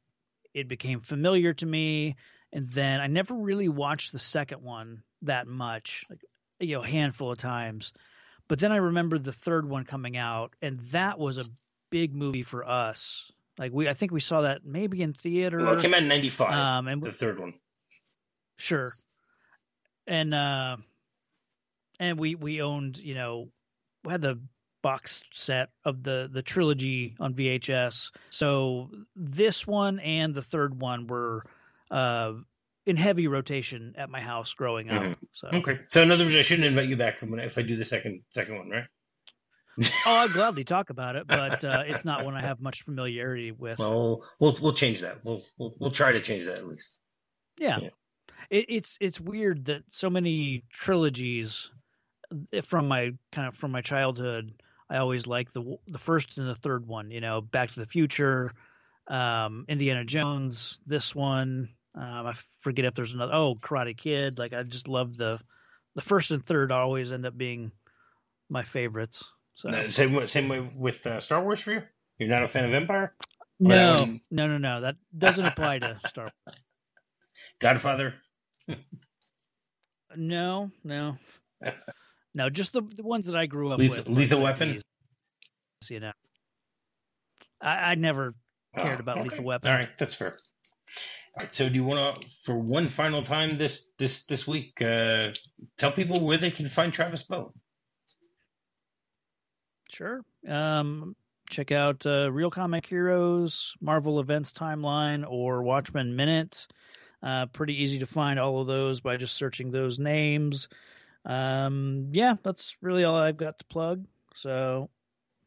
it 0.54 0.68
became 0.68 1.02
familiar 1.02 1.54
to 1.54 1.66
me. 1.66 2.16
And 2.52 2.68
then 2.68 3.00
I 3.00 3.08
never 3.08 3.36
really 3.36 3.70
watched 3.70 4.12
the 4.12 4.20
second 4.20 4.64
one 4.64 5.04
that 5.24 5.48
much, 5.48 6.06
like 6.10 6.24
you 6.60 6.76
know, 6.76 6.84
a 6.84 6.88
handful 6.88 7.32
of 7.32 7.38
times. 7.38 7.94
But 8.48 8.60
then 8.60 8.72
I 8.72 8.78
remember 8.78 9.18
the 9.18 9.32
third 9.32 9.68
one 9.68 9.86
coming 9.86 10.18
out, 10.18 10.54
and 10.62 10.80
that 10.92 11.20
was 11.20 11.38
a 11.38 11.46
big 11.90 12.16
movie 12.16 12.44
for 12.44 12.68
us. 12.68 13.32
Like 13.58 13.72
we, 13.72 13.88
I 13.88 13.94
think 13.94 14.12
we 14.12 14.22
saw 14.22 14.42
that 14.42 14.66
maybe 14.66 15.02
in 15.02 15.14
theater. 15.14 15.58
Well, 15.60 15.74
it 15.74 15.82
came 15.82 15.94
out 15.94 16.02
in 16.02 16.08
'95. 16.08 16.54
Um, 16.54 16.88
and 16.88 17.02
the 17.02 17.12
third 17.12 17.40
one. 17.40 17.54
Sure, 18.58 18.94
and 20.08 20.34
uh, 20.34 20.78
and 22.00 22.18
we 22.18 22.36
we 22.36 22.62
owned 22.62 22.98
you 22.98 23.16
know 23.16 23.50
we 24.04 24.12
had 24.12 24.22
the 24.22 24.40
box 24.82 25.24
set 25.32 25.70
of 25.86 26.04
the 26.04 26.30
the 26.32 26.42
trilogy 26.42 27.16
on 27.20 27.34
VHS. 27.34 28.12
So 28.30 28.90
this 29.16 29.68
one 29.68 30.00
and 30.00 30.34
the 30.34 30.42
third 30.42 30.80
one 30.80 31.08
were 31.08 31.44
uh, 31.92 32.34
in 32.90 32.98
heavy 32.98 33.28
rotation 33.28 33.94
at 33.98 34.10
my 34.10 34.22
house 34.22 34.54
growing 34.54 34.90
up. 34.90 35.02
Mm-hmm. 35.02 35.26
So 35.34 35.48
okay. 35.54 35.80
So 35.88 36.02
in 36.02 36.12
other 36.12 36.24
words, 36.24 36.36
I 36.36 36.42
shouldn't 36.42 36.68
invite 36.68 36.88
you 36.88 36.98
back 36.98 37.20
if 37.22 37.58
I 37.58 37.62
do 37.62 37.76
the 37.76 37.86
second 37.86 38.24
second 38.30 38.58
one, 38.58 38.70
right? 38.70 38.86
oh, 40.06 40.16
I'd 40.16 40.34
gladly 40.34 40.66
talk 40.66 40.90
about 40.90 41.16
it, 41.16 41.26
but 41.28 41.64
uh, 41.64 41.84
it's 41.86 42.04
not 42.04 42.26
one 42.26 42.36
I 42.36 42.42
have 42.42 42.60
much 42.60 42.82
familiarity 42.82 43.52
with. 43.52 43.80
Well, 43.80 44.24
we'll 44.40 44.58
we'll 44.62 44.74
change 44.74 45.02
that. 45.02 45.24
We'll 45.24 45.44
we'll, 45.58 45.76
we'll 45.80 45.92
try 45.92 46.12
to 46.12 46.20
change 46.20 46.46
that 46.46 46.58
at 46.58 46.68
least. 46.68 46.98
Yeah. 47.58 47.78
yeah 47.82 47.90
it, 48.50 48.66
it's 48.70 48.98
it's 49.00 49.20
weird 49.20 49.66
that 49.66 49.84
so 49.90 50.10
many 50.10 50.64
trilogies 50.74 51.70
eh, 52.52 52.62
from 52.62 52.88
my 52.88 53.12
kind 53.32 53.48
of 53.48 53.56
from 53.56 53.72
my 53.72 53.82
childhood. 53.82 54.54
I 54.90 54.98
always 54.98 55.28
like 55.28 55.54
the 55.54 55.78
the 55.88 56.00
first 56.00 56.38
and 56.38 56.48
the 56.48 56.56
third 56.56 56.88
one. 56.88 57.12
You 57.12 57.22
know, 57.22 57.42
Back 57.42 57.72
to 57.72 57.80
the 57.80 57.86
Future, 57.86 58.52
um, 59.08 59.66
Indiana 59.68 60.04
Jones, 60.04 60.80
this 60.86 61.14
one. 61.14 61.70
Um, 61.96 62.28
I 62.28 62.34
forget 62.62 62.86
if 62.86 62.94
there's 62.94 63.14
another. 63.14 63.34
Oh, 63.34 63.56
Karate 63.56 63.98
Kid. 63.98 64.38
Like 64.38 64.54
I 64.54 64.64
just 64.64 64.88
love 64.88 65.18
the 65.18 65.40
the 65.96 66.02
first 66.02 66.32
and 66.32 66.46
third 66.46 66.72
always 66.72 67.12
end 67.12 67.26
up 67.26 67.38
being 67.38 67.72
my 68.50 68.64
favorites. 68.64 69.28
So 69.56 69.90
same 69.90 70.28
same 70.28 70.48
way 70.48 70.60
with 70.76 71.06
uh, 71.06 71.20
Star 71.20 71.44
Wars 71.44 71.60
for 71.60 71.74
you. 71.74 71.84
You're 72.18 72.30
not 72.30 72.44
a 72.44 72.48
fan 72.48 72.66
of 72.66 72.74
Empire. 72.74 73.14
No, 73.60 74.06
no, 74.32 74.48
no, 74.48 74.58
no. 74.58 74.82
That 74.82 74.96
doesn't 75.18 75.46
apply 75.46 75.80
to 75.80 76.00
Star 76.08 76.32
Wars. 76.46 76.58
Godfather 77.60 78.16
no, 80.16 80.72
no, 80.84 81.18
no. 82.36 82.50
Just 82.50 82.74
the, 82.74 82.82
the 82.82 83.04
ones 83.04 83.26
that 83.28 83.36
I 83.36 83.46
grew 83.46 83.72
up 83.72 83.80
lethal, 83.80 83.98
with. 83.98 84.08
Lethal 84.10 84.42
Weapon. 84.42 84.82
You 85.90 86.00
know, 86.00 86.12
I, 87.62 87.92
I 87.92 87.96
never 87.96 88.36
cared 88.76 88.98
oh, 88.98 89.00
about 89.00 89.18
okay. 89.18 89.30
Lethal 89.30 89.46
Weapon. 89.46 89.72
All 89.72 89.78
right, 89.78 89.90
that's 89.98 90.14
fair. 90.14 90.36
Right, 91.40 91.54
so 91.54 91.70
do 91.70 91.76
you 91.76 91.86
want 91.86 92.22
to, 92.22 92.28
for 92.44 92.58
one 92.58 92.90
final 92.90 93.24
time 93.24 93.58
this 93.58 93.86
this 93.98 94.26
this 94.26 94.46
week, 94.46 94.82
uh, 94.82 95.32
tell 95.78 95.94
people 95.94 96.20
where 96.20 96.38
they 96.38 96.52
can 96.52 96.68
find 96.68 96.92
Travis 96.92 97.24
Bow? 97.24 97.54
Sure. 99.90 100.22
Um, 100.46 101.16
check 101.50 101.72
out 101.72 102.06
uh, 102.06 102.30
Reel 102.30 102.52
Comic 102.52 102.86
Heroes, 102.86 103.74
Marvel 103.80 104.20
Events 104.20 104.52
Timeline, 104.52 105.24
or 105.26 105.64
Watchmen 105.64 106.18
Minutes. 106.18 106.68
Uh, 107.24 107.46
pretty 107.46 107.84
easy 107.84 108.00
to 108.00 108.06
find 108.06 108.38
all 108.38 108.60
of 108.60 108.68
those 108.68 109.00
by 109.00 109.16
just 109.16 109.36
searching 109.36 109.72
those 109.72 109.98
names. 109.98 110.68
Um, 111.26 112.10
yeah, 112.12 112.36
that's 112.44 112.76
really 112.82 113.06
all 113.06 113.16
I've 113.16 113.38
got 113.38 113.60
to 113.60 113.66
plug. 113.66 114.06
So 114.36 114.90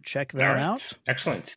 check 0.02 0.32
that 0.32 0.52
right. 0.52 0.62
out. 0.62 0.90
Excellent. 1.06 1.54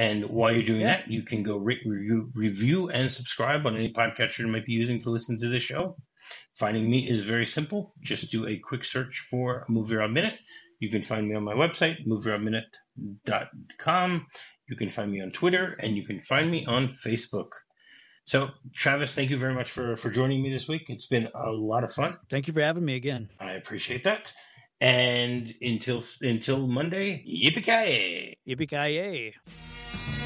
And 0.00 0.24
while 0.30 0.50
you're 0.50 0.62
doing 0.62 0.84
that, 0.84 1.10
you 1.10 1.22
can 1.22 1.42
go 1.42 1.58
rate, 1.58 1.82
review, 1.84 2.30
review, 2.34 2.88
and 2.88 3.12
subscribe 3.12 3.66
on 3.66 3.76
any 3.76 3.92
podcatcher 3.92 4.38
you 4.38 4.46
might 4.46 4.64
be 4.64 4.72
using 4.72 4.98
to 5.02 5.10
listen 5.10 5.36
to 5.36 5.50
this 5.50 5.62
show. 5.62 5.94
Finding 6.54 6.90
me 6.90 7.06
is 7.06 7.20
very 7.20 7.44
simple. 7.44 7.92
Just 8.00 8.30
do 8.30 8.46
a 8.46 8.56
quick 8.56 8.82
search 8.82 9.26
for 9.30 9.66
Movie 9.68 9.96
Rob 9.96 10.12
Minute. 10.12 10.38
You 10.78 10.88
can 10.88 11.02
find 11.02 11.28
me 11.28 11.34
on 11.34 11.44
my 11.44 11.52
website, 11.52 12.06
movierobminute.com. 12.06 14.26
You 14.70 14.76
can 14.76 14.88
find 14.88 15.12
me 15.12 15.20
on 15.20 15.32
Twitter, 15.32 15.76
and 15.82 15.94
you 15.94 16.06
can 16.06 16.22
find 16.22 16.50
me 16.50 16.64
on 16.64 16.94
Facebook. 16.94 17.50
So, 18.24 18.48
Travis, 18.74 19.12
thank 19.12 19.28
you 19.28 19.36
very 19.36 19.52
much 19.52 19.70
for, 19.70 19.96
for 19.96 20.08
joining 20.08 20.42
me 20.42 20.50
this 20.50 20.66
week. 20.66 20.88
It's 20.88 21.08
been 21.08 21.28
a 21.34 21.50
lot 21.50 21.84
of 21.84 21.92
fun. 21.92 22.16
Thank 22.30 22.46
you 22.46 22.54
for 22.54 22.62
having 22.62 22.86
me 22.86 22.96
again. 22.96 23.28
I 23.38 23.52
appreciate 23.52 24.04
that. 24.04 24.32
And 24.80 25.54
until 25.60 26.02
until 26.22 26.66
Monday, 26.66 27.22
yippee 27.26 27.62
ki 27.62 28.36
Yippee 28.48 28.66
ki 28.66 30.19